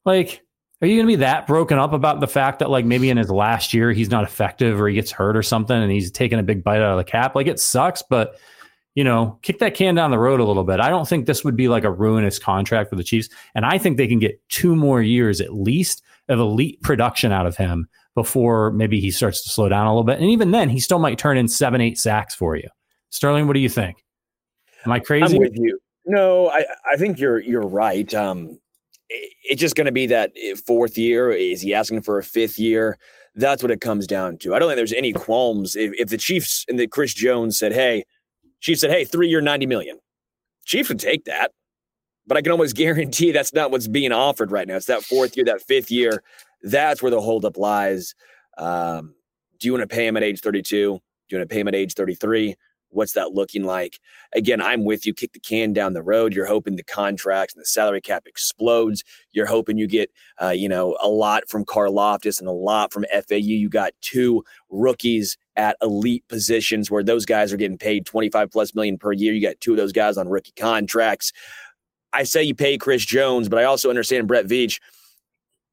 [0.06, 0.42] like
[0.82, 3.18] Are you going to be that broken up about the fact that like maybe in
[3.18, 6.40] his last year he's not effective or he gets hurt or something and he's taking
[6.40, 7.36] a big bite out of the cap?
[7.36, 8.40] Like it sucks, but
[8.96, 10.80] you know, kick that can down the road a little bit.
[10.80, 13.78] I don't think this would be like a ruinous contract for the Chiefs, and I
[13.78, 17.88] think they can get two more years at least of elite production out of him
[18.16, 20.20] before maybe he starts to slow down a little bit.
[20.20, 22.68] And even then, he still might turn in seven, eight sacks for you.
[23.12, 24.04] Sterling, what do you think?
[24.86, 25.36] Am I crazy?
[25.36, 25.80] I'm with you.
[26.06, 28.12] No, I, I think you're you're right.
[28.14, 28.60] Um,
[29.10, 31.32] it, it's just going to be that eh, fourth year.
[31.32, 32.98] Is he asking for a fifth year?
[33.36, 34.54] That's what it comes down to.
[34.54, 37.74] I don't think there's any qualms if, if the Chiefs and the Chris Jones said,
[37.74, 38.04] "Hey,"
[38.60, 40.00] Chiefs said, "Hey, three year, ninety million.
[40.66, 41.52] Chiefs would take that,
[42.28, 44.76] but I can almost guarantee that's not what's being offered right now.
[44.76, 46.24] It's that fourth year, that fifth year.
[46.64, 48.14] That's where the holdup lies.
[48.58, 49.16] Um,
[49.60, 50.70] do you want to pay him at age 32?
[50.70, 52.56] Do you want to pay him at age 33?
[52.92, 54.00] What's that looking like?
[54.34, 55.14] Again, I'm with you.
[55.14, 56.34] Kick the can down the road.
[56.34, 59.04] You're hoping the contracts and the salary cap explodes.
[59.32, 60.12] You're hoping you get,
[60.42, 63.36] uh, you know, a lot from Karlaftis and a lot from FAU.
[63.36, 68.76] You got two rookies at elite positions where those guys are getting paid 25 plus
[68.76, 69.34] million per year.
[69.34, 71.32] You got two of those guys on rookie contracts.
[72.14, 74.80] I say you pay Chris Jones, but I also understand Brett Veach.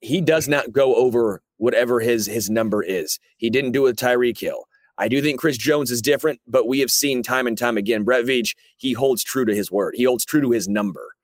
[0.00, 3.18] He does not go over whatever his his number is.
[3.36, 4.67] He didn't do it with Tyreek Hill.
[4.98, 8.02] I do think Chris Jones is different, but we have seen time and time again,
[8.02, 9.94] Brett Veach, he holds true to his word.
[9.96, 11.14] He holds true to his number.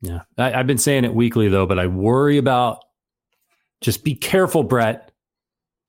[0.00, 0.22] Yeah.
[0.36, 2.84] I, have been saying it weekly though, but I worry about
[3.80, 5.12] just be careful, Brett.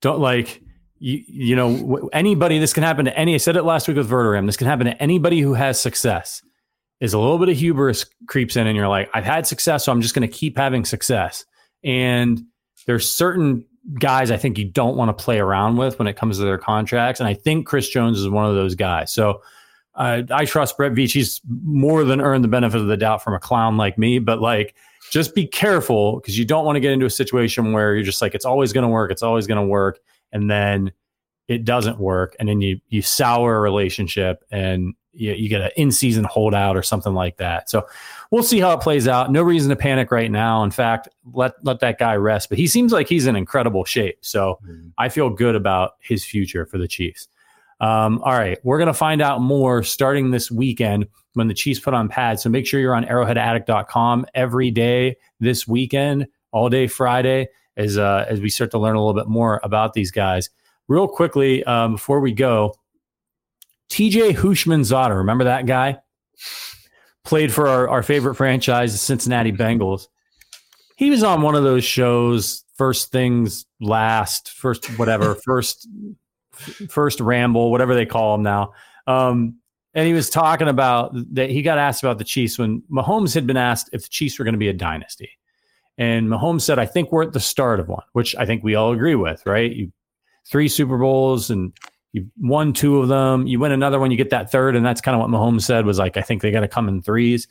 [0.00, 0.62] Don't like
[0.98, 4.08] you, you know, anybody, this can happen to any, I said it last week with
[4.08, 4.46] Verderame.
[4.46, 6.42] This can happen to anybody who has success
[7.00, 9.92] is a little bit of hubris creeps in and you're like, I've had success, so
[9.92, 11.46] I'm just going to keep having success.
[11.82, 12.42] And
[12.86, 13.64] there's certain
[13.98, 16.58] guys I think you don't want to play around with when it comes to their
[16.58, 17.20] contracts.
[17.20, 19.12] And I think Chris Jones is one of those guys.
[19.12, 19.42] So
[19.94, 21.12] uh, I trust Brett Veach.
[21.12, 24.18] He's more than earned the benefit of the doubt from a clown like me.
[24.18, 24.74] But like,
[25.10, 28.22] just be careful because you don't want to get into a situation where you're just
[28.22, 29.10] like, it's always going to work.
[29.10, 29.98] It's always going to work.
[30.32, 30.92] And then
[31.48, 32.36] it doesn't work.
[32.38, 36.76] And then you, you sour a relationship and you, you get an in season holdout
[36.76, 37.68] or something like that.
[37.68, 37.86] So
[38.30, 39.30] we'll see how it plays out.
[39.30, 40.62] No reason to panic right now.
[40.62, 42.48] In fact, let let that guy rest.
[42.48, 44.18] But he seems like he's in incredible shape.
[44.20, 44.88] So mm-hmm.
[44.98, 47.28] I feel good about his future for the Chiefs.
[47.80, 51.94] Um, all right, we're gonna find out more starting this weekend when the Chiefs put
[51.94, 52.42] on pads.
[52.42, 58.26] So make sure you're on arrowheadaddict.com every day this weekend, all day Friday, as uh,
[58.28, 60.50] as we start to learn a little bit more about these guys.
[60.88, 62.74] Real quickly, um, before we go,
[63.90, 65.98] TJ Houshmandzadeh, remember that guy?
[67.24, 70.06] Played for our, our favorite franchise, the Cincinnati Bengals.
[70.96, 75.88] He was on one of those shows, first things last, first whatever, first
[76.88, 78.72] first ramble, whatever they call them now.
[79.06, 79.56] Um,
[79.94, 83.46] and he was talking about that he got asked about the Chiefs when Mahomes had
[83.46, 85.30] been asked if the Chiefs were going to be a dynasty.
[85.98, 88.74] And Mahomes said, I think we're at the start of one, which I think we
[88.74, 89.70] all agree with, right?
[89.70, 89.92] You
[90.46, 91.72] three Super Bowls and
[92.12, 93.46] you won two of them.
[93.46, 95.86] You win another one, you get that third, and that's kind of what Mahomes said
[95.86, 97.46] was like, I think they got to come in threes.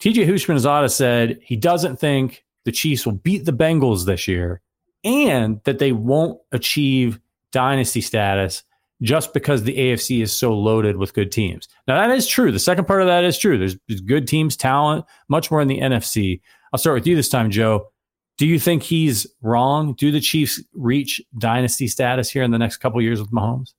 [0.00, 4.60] TJ Houshmandzadeh said he doesn't think the Chiefs will beat the Bengals this year,
[5.04, 7.20] and that they won't achieve
[7.52, 8.64] dynasty status
[9.00, 11.68] just because the AFC is so loaded with good teams.
[11.88, 12.52] Now that is true.
[12.52, 13.58] The second part of that is true.
[13.58, 16.40] There's good teams, talent, much more in the NFC.
[16.72, 17.91] I'll start with you this time, Joe.
[18.38, 19.94] Do you think he's wrong?
[19.94, 23.72] Do the Chiefs reach dynasty status here in the next couple years with Mahomes?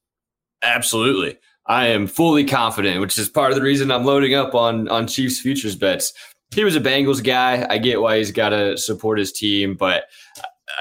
[0.64, 1.38] Absolutely.
[1.68, 5.08] I am fully confident, which is part of the reason I'm loading up on on
[5.08, 6.14] Chiefs futures bets.
[6.54, 7.66] He was a Bengals guy.
[7.70, 10.04] I get why he's got to support his team, but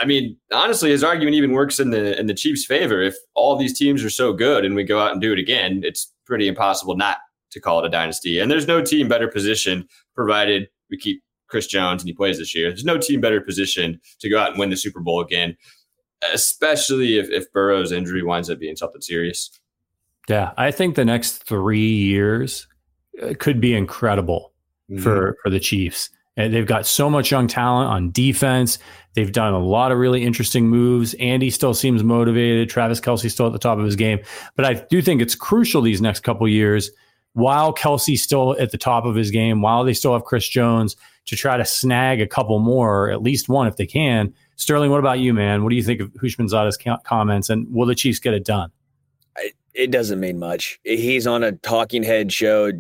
[0.00, 3.00] I mean, honestly, his argument even works in the in the Chiefs' favor.
[3.00, 5.82] If all these teams are so good and we go out and do it again,
[5.84, 7.18] it's pretty impossible not
[7.50, 8.38] to call it a dynasty.
[8.38, 11.22] And there's no team better positioned, provided we keep
[11.52, 12.70] Chris Jones and he plays this year.
[12.70, 15.54] There's no team better positioned to go out and win the Super Bowl again,
[16.32, 19.50] especially if, if Burrow's injury winds up being something serious.
[20.28, 22.66] Yeah, I think the next three years
[23.22, 24.52] uh, could be incredible
[24.90, 25.02] mm-hmm.
[25.02, 26.08] for for the Chiefs.
[26.34, 28.78] And they've got so much young talent on defense.
[29.12, 31.12] They've done a lot of really interesting moves.
[31.14, 32.70] Andy still seems motivated.
[32.70, 34.20] Travis Kelce still at the top of his game.
[34.56, 36.90] But I do think it's crucial these next couple years,
[37.34, 40.96] while Kelce's still at the top of his game, while they still have Chris Jones,
[41.26, 44.34] to try to snag a couple more, at least one if they can.
[44.56, 45.62] Sterling, what about you, man?
[45.62, 48.70] What do you think of Houshmandzadeh's comments, and will the Chiefs get it done?
[49.74, 50.78] It doesn't mean much.
[50.84, 52.72] He's on a talking head show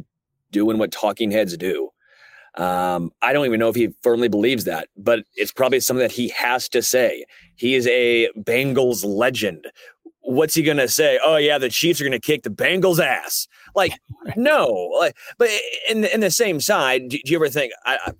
[0.50, 1.88] doing what talking heads do.
[2.56, 6.12] Um, I don't even know if he firmly believes that, but it's probably something that
[6.12, 7.24] he has to say.
[7.56, 9.66] He is a Bengals legend.
[10.20, 11.18] What's he going to say?
[11.24, 13.48] Oh yeah, the Chiefs are going to kick the Bengals ass.
[13.74, 13.98] Like
[14.36, 14.66] no,
[14.98, 15.48] like, but
[15.88, 18.12] in in the same side, do, do you ever think I,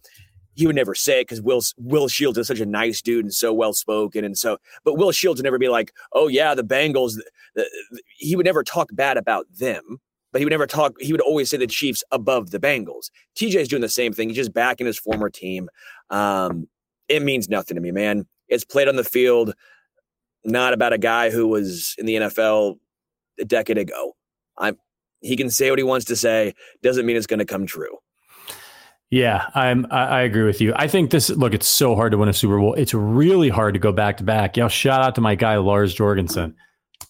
[0.55, 3.35] he would never say it because Will Will Shields is such a nice dude and
[3.35, 4.59] so well spoken and so.
[4.85, 7.25] But Will Shields would never be like, "Oh yeah, the Bengals." The,
[7.55, 10.01] the, he would never talk bad about them,
[10.31, 10.95] but he would never talk.
[11.01, 13.11] He would always say the Chiefs above the Bengals.
[13.37, 14.29] TJ is doing the same thing.
[14.29, 15.69] He's just backing his former team.
[16.11, 16.69] Um,
[17.09, 18.27] it means nothing to me, man.
[18.49, 19.55] It's played on the field,
[20.45, 22.79] not about a guy who was in the NFL
[23.41, 24.17] a decade ago.
[24.59, 24.77] I'm.
[25.23, 26.55] He can say what he wants to say.
[26.83, 27.99] Doesn't mean it's going to come true.
[29.11, 29.87] Yeah, I'm.
[29.91, 30.73] I, I agree with you.
[30.75, 31.29] I think this.
[31.29, 32.73] Look, it's so hard to win a Super Bowl.
[32.75, 34.57] It's really hard to go back to back.
[34.57, 36.57] Yo, shout out to my guy Lars Jorgensen.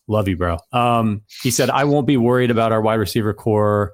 [0.08, 0.58] Love you, bro.
[0.72, 3.92] Um, he said I won't be worried about our wide receiver core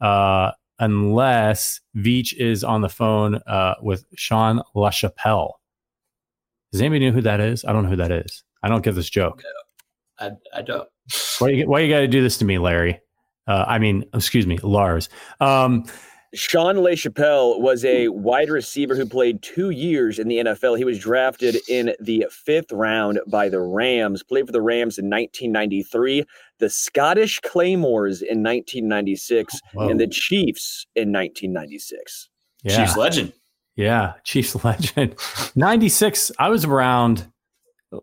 [0.00, 5.52] uh, unless Veach is on the phone uh, with Sean LaChapelle.
[6.72, 7.64] Does anybody know who that is?
[7.66, 8.42] I don't know who that is.
[8.62, 9.42] I don't get this joke.
[10.18, 10.88] I, I don't.
[11.38, 13.00] Why you, why you got to do this to me, Larry?
[13.46, 15.08] Uh, I mean, excuse me, Lars.
[15.40, 15.84] Um,
[16.32, 20.78] Sean LaChapelle was a wide receiver who played two years in the NFL.
[20.78, 25.06] He was drafted in the fifth round by the Rams, played for the Rams in
[25.06, 26.24] 1993,
[26.58, 29.88] the Scottish Claymores in 1996, Whoa.
[29.88, 32.28] and the Chiefs in 1996.
[32.62, 32.76] Yeah.
[32.76, 33.32] Chiefs legend.
[33.74, 35.16] Yeah, Chiefs legend.
[35.56, 37.26] 96, I was around.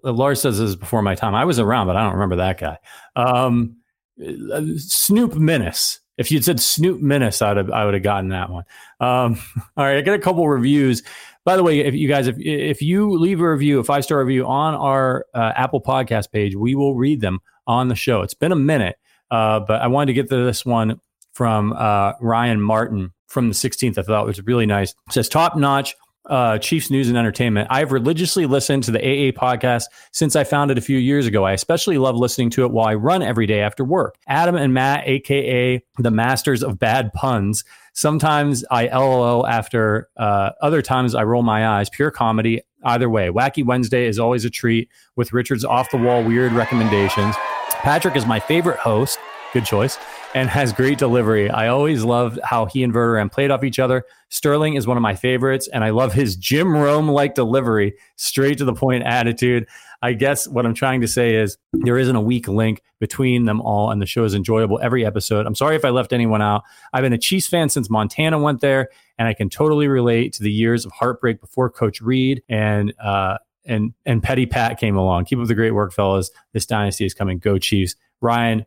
[0.03, 1.33] Lars says this is before my time.
[1.33, 2.77] I was around, but I don't remember that guy.
[3.15, 3.77] Um,
[4.17, 5.99] Snoop Minnis.
[6.17, 8.63] if you'd said Snoop Minnis, I'd have, I would have gotten that one.
[8.99, 9.39] Um,
[9.77, 11.03] all right, I got a couple reviews.
[11.45, 14.19] By the way, if you guys, if if you leave a review, a five star
[14.19, 18.21] review on our uh, Apple Podcast page, we will read them on the show.
[18.21, 18.97] It's been a minute,
[19.31, 20.99] uh, but I wanted to get to this one
[21.33, 23.97] from uh, Ryan Martin from the 16th.
[23.97, 24.91] I thought it was really nice.
[25.07, 25.95] It says top notch
[26.27, 27.67] uh, Chiefs News and Entertainment.
[27.71, 31.45] I've religiously listened to the AA podcast since I found it a few years ago.
[31.45, 34.15] I especially love listening to it while I run every day after work.
[34.27, 37.63] Adam and Matt, aka the masters of bad puns.
[37.93, 41.89] Sometimes I LOL after, uh, other times I roll my eyes.
[41.89, 42.61] Pure comedy.
[42.83, 47.35] Either way, Wacky Wednesday is always a treat with Richard's off the wall weird recommendations.
[47.69, 49.17] Patrick is my favorite host.
[49.53, 49.97] Good choice
[50.35, 51.49] and has great delivery.
[51.49, 54.03] I always loved how he and Verderame played off each other.
[54.29, 58.57] Sterling is one of my favorites, and I love his Jim Rome like delivery, straight
[58.57, 59.67] to the point attitude.
[60.01, 63.61] I guess what I'm trying to say is there isn't a weak link between them
[63.61, 65.45] all, and the show is enjoyable every episode.
[65.45, 66.63] I'm sorry if I left anyone out.
[66.93, 70.43] I've been a Chiefs fan since Montana went there, and I can totally relate to
[70.43, 75.25] the years of heartbreak before Coach Reid and uh, and and Petty Pat came along.
[75.25, 76.31] Keep up the great work, fellas.
[76.53, 77.39] This dynasty is coming.
[77.39, 77.95] Go Chiefs.
[78.19, 78.65] Ryan,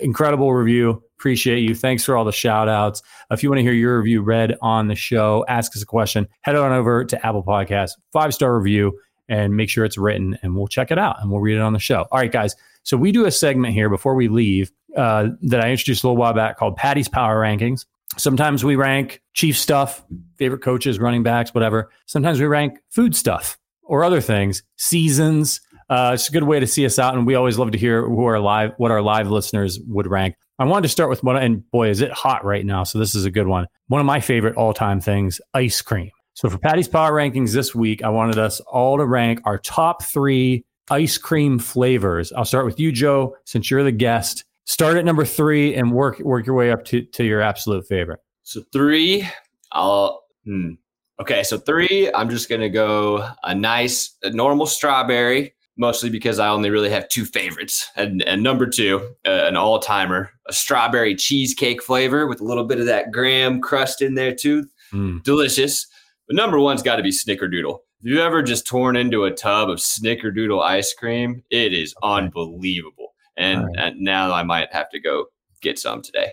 [0.00, 1.02] incredible review.
[1.18, 1.74] Appreciate you.
[1.74, 3.02] Thanks for all the shout outs.
[3.30, 6.26] If you want to hear your review read on the show, ask us a question,
[6.40, 8.98] head on over to Apple Podcasts, five star review,
[9.28, 11.72] and make sure it's written, and we'll check it out and we'll read it on
[11.72, 12.06] the show.
[12.10, 12.54] All right, guys.
[12.82, 16.16] So we do a segment here before we leave uh, that I introduced a little
[16.16, 17.86] while back called Paddy's Power Rankings.
[18.18, 20.04] Sometimes we rank chief stuff,
[20.36, 21.90] favorite coaches, running backs, whatever.
[22.06, 26.66] Sometimes we rank food stuff or other things, seasons, uh, it's a good way to
[26.66, 29.30] see us out, and we always love to hear who are live, what our live
[29.30, 30.36] listeners would rank.
[30.58, 32.84] I wanted to start with one, and boy, is it hot right now!
[32.84, 33.66] So this is a good one.
[33.88, 36.10] One of my favorite all-time things: ice cream.
[36.34, 40.02] So for Paddy's Power Rankings this week, I wanted us all to rank our top
[40.02, 42.32] three ice cream flavors.
[42.32, 44.44] I'll start with you, Joe, since you're the guest.
[44.64, 48.20] Start at number three and work work your way up to, to your absolute favorite.
[48.44, 49.28] So three,
[49.72, 50.72] I'll hmm.
[51.20, 51.42] okay.
[51.42, 56.70] So three, I'm just gonna go a nice, a normal strawberry mostly because I only
[56.70, 57.90] really have two favorites.
[57.96, 62.64] And, and number two, uh, an all timer, a strawberry cheesecake flavor with a little
[62.64, 64.66] bit of that graham crust in there too.
[64.92, 65.22] Mm.
[65.22, 65.86] Delicious.
[66.26, 67.78] But number one's got to be Snickerdoodle.
[68.00, 73.14] If you've ever just torn into a tub of Snickerdoodle ice cream, it is unbelievable.
[73.36, 73.76] And, right.
[73.78, 75.26] and now I might have to go
[75.62, 76.32] get some today.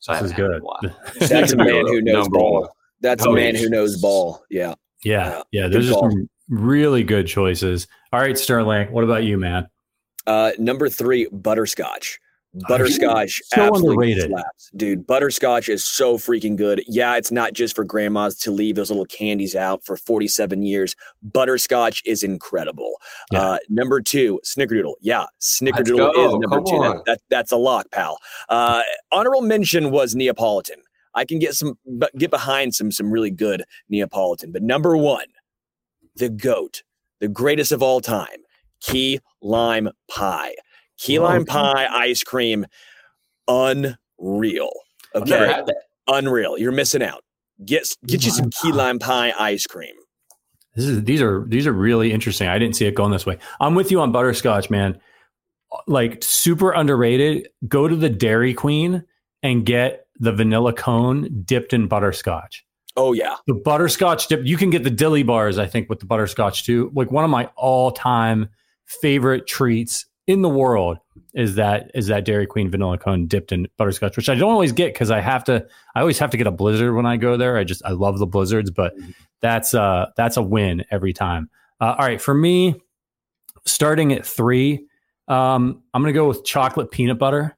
[0.00, 0.62] So this is good.
[1.20, 2.60] That's a man who knows ball.
[2.62, 2.70] One.
[3.00, 4.44] That's oh, a man who knows ball.
[4.50, 4.74] Yeah.
[5.04, 5.42] Yeah.
[5.52, 5.68] Yeah.
[5.68, 7.86] There's just some really good choices.
[8.12, 8.92] All right, Sterling.
[8.92, 9.68] What about you, man?
[10.26, 12.20] Uh, number three, butterscotch.
[12.68, 14.30] Butterscotch so absolutely underrated.
[14.30, 14.70] slaps.
[14.74, 16.82] Dude, butterscotch is so freaking good.
[16.88, 20.96] Yeah, it's not just for grandmas to leave those little candies out for 47 years.
[21.22, 22.94] Butterscotch is incredible.
[23.30, 23.40] Yeah.
[23.40, 24.94] Uh, number two, snickerdoodle.
[25.00, 26.80] Yeah, snickerdoodle is number Come two.
[26.80, 28.18] That, that, that's a lock, pal.
[28.48, 28.82] Uh,
[29.12, 30.82] honorable mention was Neapolitan.
[31.14, 31.78] I can get some
[32.16, 34.52] get behind some some really good Neapolitan.
[34.52, 35.26] But number one,
[36.16, 36.82] the GOAT,
[37.20, 38.38] the greatest of all time,
[38.80, 40.54] key lime pie.
[40.98, 42.66] Key lime pie ice cream,
[43.48, 44.70] unreal.
[45.14, 45.62] Okay.
[46.06, 46.58] Unreal.
[46.58, 47.24] You're missing out.
[47.64, 49.94] Get get you some key lime pie ice cream.
[50.76, 52.48] This is these are these are really interesting.
[52.48, 53.38] I didn't see it going this way.
[53.60, 55.00] I'm with you on butterscotch, man.
[55.86, 57.48] Like super underrated.
[57.66, 59.04] Go to the Dairy Queen
[59.42, 62.64] and get the vanilla cone dipped in butterscotch.
[63.00, 64.44] Oh yeah, the butterscotch dip.
[64.44, 66.92] You can get the dilly bars, I think, with the butterscotch too.
[66.94, 68.50] Like one of my all-time
[68.84, 70.98] favorite treats in the world
[71.32, 74.72] is that is that Dairy Queen vanilla cone dipped in butterscotch, which I don't always
[74.72, 75.66] get because I have to.
[75.94, 77.56] I always have to get a blizzard when I go there.
[77.56, 78.92] I just I love the blizzards, but
[79.40, 81.48] that's uh that's a win every time.
[81.80, 82.74] Uh, all right, for me,
[83.64, 84.86] starting at three,
[85.26, 87.56] um, I'm gonna go with chocolate peanut butter.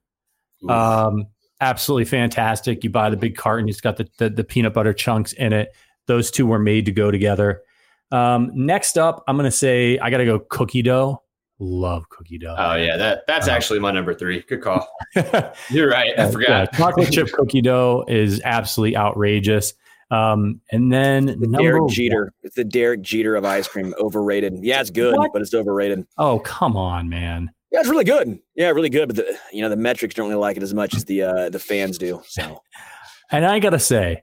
[0.69, 1.27] Um,
[1.63, 2.85] absolutely fantastic.
[2.85, 5.75] You buy the big carton, it's got the, the, the peanut butter chunks in it.
[6.07, 7.63] Those two were made to go together.
[8.11, 11.23] Um, next up, I'm gonna say I gotta go cookie dough.
[11.59, 12.57] Love cookie dough.
[12.59, 14.41] Oh yeah, that that's uh, actually my number three.
[14.43, 14.87] Good call.
[15.71, 16.19] You're right.
[16.19, 16.69] I forgot.
[16.73, 19.73] Yeah, chocolate chip cookie dough is absolutely outrageous.
[20.11, 22.25] Um, and then the Derek Jeter.
[22.25, 22.31] One.
[22.43, 23.95] It's the Derek Jeter of ice cream.
[23.99, 24.59] Overrated.
[24.63, 25.33] Yeah, it's good, what?
[25.33, 26.07] but it's overrated.
[26.19, 27.51] Oh come on, man.
[27.73, 28.39] Yeah, it's really good.
[28.55, 29.09] Yeah, really good.
[29.09, 31.49] But the you know the metrics don't really like it as much as the uh,
[31.49, 32.23] the fans do.
[32.27, 32.63] So,
[33.33, 34.23] and I gotta say,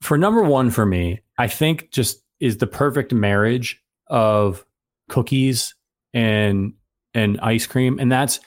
[0.00, 4.64] for number one for me, I think just is the perfect marriage of
[5.08, 5.74] cookies
[6.12, 6.74] and
[7.14, 8.38] and ice cream, and that's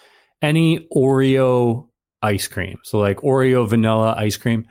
[0.41, 1.87] any Oreo
[2.21, 2.77] ice cream.
[2.83, 4.65] So like Oreo vanilla ice cream.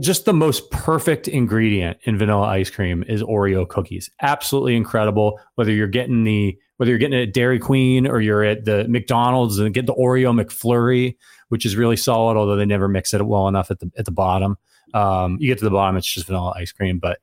[0.00, 4.08] Just the most perfect ingredient in vanilla ice cream is Oreo cookies.
[4.22, 5.40] Absolutely incredible.
[5.56, 8.88] Whether you're getting the whether you're getting it at Dairy Queen or you're at the
[8.88, 11.14] McDonald's and get the Oreo McFlurry,
[11.50, 14.10] which is really solid, although they never mix it well enough at the at the
[14.10, 14.56] bottom.
[14.94, 17.18] Um, you get to the bottom, it's just vanilla ice cream, but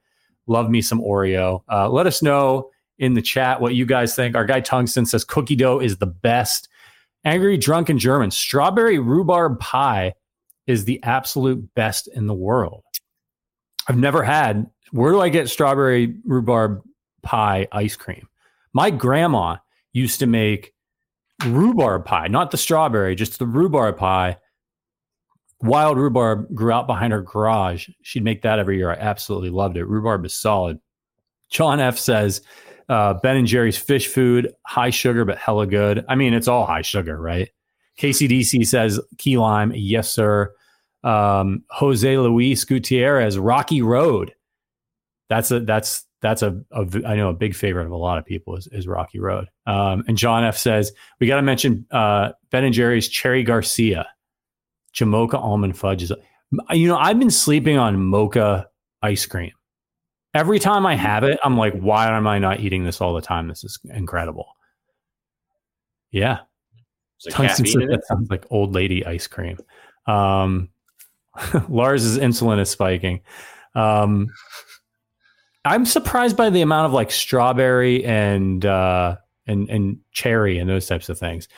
[0.45, 1.63] love me some Oreo.
[1.71, 4.35] Uh, let us know in the chat what you guys think.
[4.35, 6.69] Our guy Tungsten says cookie dough is the best.
[7.25, 10.13] Angry Drunken German, strawberry rhubarb pie
[10.67, 12.83] is the absolute best in the world.
[13.87, 14.69] I've never had.
[14.91, 16.83] Where do I get strawberry rhubarb
[17.23, 18.27] pie ice cream?
[18.77, 19.57] My grandma
[19.91, 20.75] used to make
[21.47, 24.37] rhubarb pie, not the strawberry, just the rhubarb pie.
[25.61, 27.89] Wild rhubarb grew out behind her garage.
[28.03, 28.91] She'd make that every year.
[28.91, 29.85] I absolutely loved it.
[29.85, 30.79] Rhubarb is solid.
[31.49, 32.43] John F says
[32.87, 36.05] uh, Ben and Jerry's fish food, high sugar but hella good.
[36.07, 37.49] I mean, it's all high sugar, right?
[37.99, 40.53] KCDC says key lime, yes sir.
[41.03, 44.35] Um, Jose Luis Gutierrez, Rocky Road.
[45.29, 48.25] That's a that's that's a, a I know a big favorite of a lot of
[48.25, 49.47] people is, is Rocky Road.
[49.65, 54.07] Um, and John F says we got to mention uh, Ben and Jerry's Cherry Garcia,
[54.93, 56.11] Jamoca almond fudge is.
[56.71, 58.67] You know, I've been sleeping on mocha
[59.01, 59.51] ice cream.
[60.33, 63.21] Every time I have it, I'm like, why am I not eating this all the
[63.21, 63.49] time?
[63.49, 64.47] This is incredible.
[66.09, 66.39] Yeah,
[67.25, 69.57] that sounds like old lady ice cream.
[70.05, 70.69] Um,
[71.69, 73.21] Lars's insulin is spiking.
[73.75, 74.27] Um,
[75.67, 80.87] I'm surprised by the amount of like strawberry and uh, and and cherry and those
[80.87, 81.49] types of things.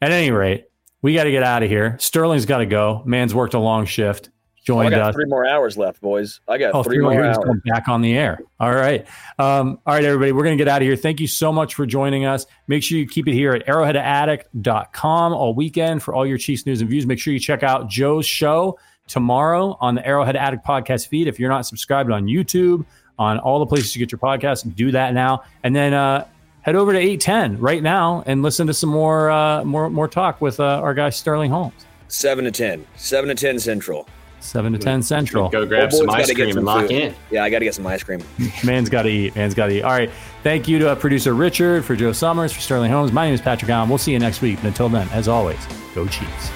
[0.00, 0.66] At any rate,
[1.02, 1.96] we got to get out of here.
[1.98, 3.02] Sterling's got to go.
[3.04, 4.30] Man's worked a long shift.
[4.64, 5.14] Joined oh, I got us.
[5.14, 6.40] three more hours left, boys.
[6.46, 7.38] I got oh, three, three more hours.
[7.64, 8.38] Back on the air.
[8.60, 9.06] All right.
[9.38, 10.30] Um, all right, everybody.
[10.30, 10.94] We're going to get out of here.
[10.94, 12.46] Thank you so much for joining us.
[12.68, 16.80] Make sure you keep it here at arrowheadaddict.com all weekend for all your Chiefs news
[16.80, 17.06] and views.
[17.06, 21.26] Make sure you check out Joe's show tomorrow on the Arrowhead Addict podcast feed.
[21.26, 22.84] If you're not subscribed on YouTube,
[23.18, 24.74] on all the places you get your podcast.
[24.76, 26.26] Do that now, and then uh,
[26.62, 30.08] head over to eight ten right now and listen to some more uh, more more
[30.08, 31.86] talk with uh, our guy Sterling Holmes.
[32.08, 34.08] Seven to ten, seven to ten central.
[34.40, 35.48] Seven to ten central.
[35.48, 36.90] Go grab some ice cream some and lock food.
[36.92, 37.14] in.
[37.30, 38.22] Yeah, I got to get some ice cream.
[38.64, 39.34] Man's got to eat.
[39.34, 39.82] Man's got to eat.
[39.82, 40.10] All right.
[40.44, 43.12] Thank you to uh, producer Richard for Joe Summers for Sterling Holmes.
[43.12, 43.88] My name is Patrick Allen.
[43.88, 44.58] We'll see you next week.
[44.58, 45.58] And until then, as always,
[45.94, 46.50] go Chiefs.